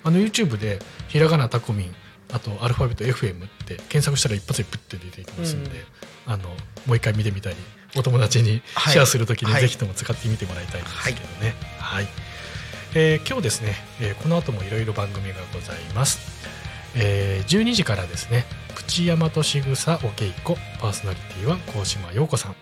[0.03, 0.78] あの YouTube で
[1.09, 1.94] ひらがなタコミン
[2.33, 5.70] あとアルファベット FM って検索したら一発でプッて出てきますんで、
[6.27, 6.49] あの
[6.87, 7.57] もう一回見てみたり
[7.97, 11.55] お友達にはいシェアするときにはいぜひとも使ってみてもらいたいんですけどね。
[11.79, 12.07] はい。
[12.95, 16.18] えー今日ですね、えーこの後もいろいろ番組がございます。
[16.97, 22.57] えー12時からですね、プチヤマトしぐさお稽古パーソナリティは高島陽子さん。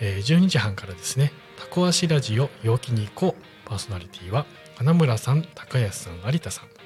[0.00, 6.79] えー12時半からですね、タコ足ラジオ陽気に行こうパーソナリティは花村さん、高安さん、有田さん。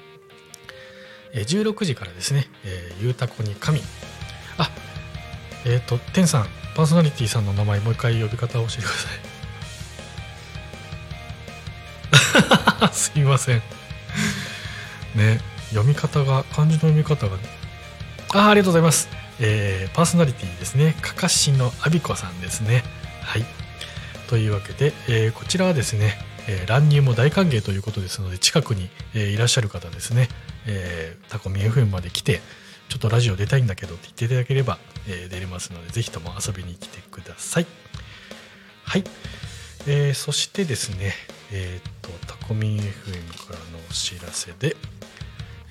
[1.42, 3.80] 16時からですね、えーゆうたこに神。
[4.58, 4.70] あ、
[5.64, 9.08] えっ、と、天さん、パーソナリティさんの名前もう一回呼び方を教えてくださ
[12.90, 12.92] い。
[12.94, 13.62] すいません。
[15.14, 17.36] ね、読み方が、漢字の読み方が、
[18.32, 19.08] あありがとうございます。
[19.40, 22.82] えーパーソナリティですね、かかしのあびこさんですね。
[23.22, 23.44] はい。
[24.28, 30.28] というわけで、えーこちらはですね、えー乱入も大歓迎ということですので、近くに、えーいらっしゃる方ですね、
[31.28, 32.40] タコミ FM まで来て、
[32.88, 37.66] ちょっとラジオ出たいんだけどって言っていただければ、えー出れますので、ぜひとも遊びに来てください。
[38.84, 39.04] はい。
[39.86, 41.14] えーそしてですね、
[41.52, 44.76] えーっと、タコミン FM からのお知らせで、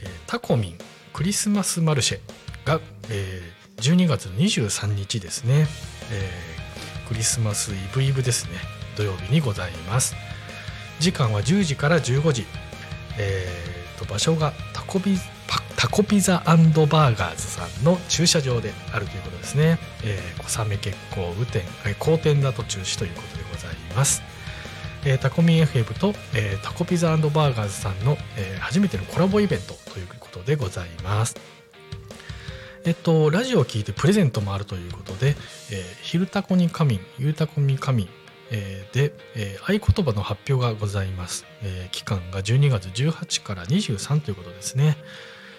[0.01, 0.77] えータコミン
[1.13, 2.19] クリスマスマルシェ
[2.65, 2.79] が、
[3.09, 5.67] えー12月23日ですね、
[6.11, 8.51] えークリスマスイブイブですね、
[8.95, 10.15] 土曜日にございます。
[10.99, 12.45] 時間は10時から15時、
[13.17, 14.53] えーと場所が
[14.93, 15.17] コビ
[15.47, 19.79] パタコピザバーガーズさんの駐車場であるということですね。
[20.03, 21.63] えー小雨結構雨天、
[21.97, 24.21] 好天だと中止ということでございます。
[25.03, 31.37] えータコミン FM と、えータコピザバーガーズさんの、えー初めてのコラボイベントということでございます。
[32.85, 35.35] えっと、ラジオを聞いてプレゼントもあるということで、えー、
[36.03, 38.09] 昼タコに仮眠、ゆうたこに仮眠、
[38.51, 44.97] えーで、えー合言葉の発表がございます、えー期間が12月18から23ということですね。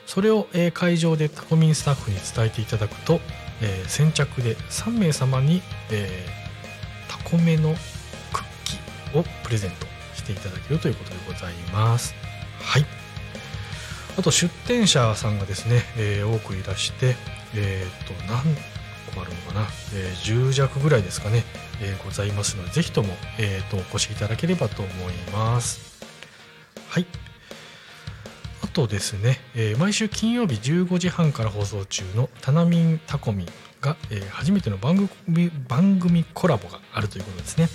[0.07, 3.20] それを、え会場でタコミンスタッフに伝えていただくと、
[3.62, 6.26] え先着で3名様に、え
[7.09, 7.74] タコメの
[8.32, 12.14] クッキーをプレゼントしていただけるということでございます。
[12.61, 12.87] はい。
[14.18, 17.16] あと出店者さんがですね、えー多くいらして、
[17.55, 18.43] えっ、と何
[19.14, 21.45] 個あるのかな、えー10弱ぐらいですかね、
[21.83, 26.03] えーございますのでぜひとも、えーとお越しいただければと思います。
[26.89, 27.07] はい。
[28.62, 33.49] あとですね、えー毎週金曜日15時半から放送中のタナミンタコミン
[33.81, 37.68] が、えー初めての番組番組コラボがあるということですね。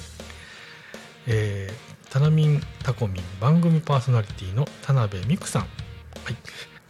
[1.27, 5.67] えータナミンタコミン番組パーソナリティの田辺美久さん、は
[6.31, 6.35] い、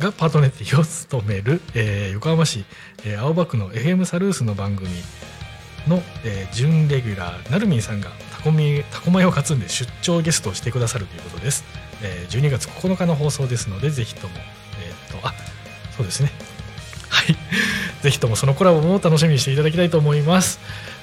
[0.02, 2.64] がパートネティを務める、えー横浜市、
[3.04, 4.88] えー青葉区の FM サルースの番組
[5.88, 11.64] の、えー準レギュラーなるみんさんがタコミタコマヨを担んで出張ゲストをしてくださるということです、
[12.02, 14.34] えー12月9日の放送ですのでぜひとも
[14.82, 15.34] えっ、とあ
[15.96, 16.32] そうですね。
[17.10, 17.36] はい。
[18.02, 20.60] ぜひともそのコラボも楽しみにしていただきたいと思います。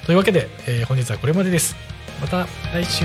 [0.06, 1.76] というわけで、えー本日はこれまでです。
[2.20, 3.04] また来週。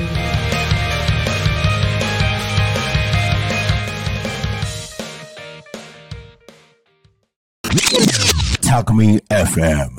[8.61, 9.91] Talk Me FM.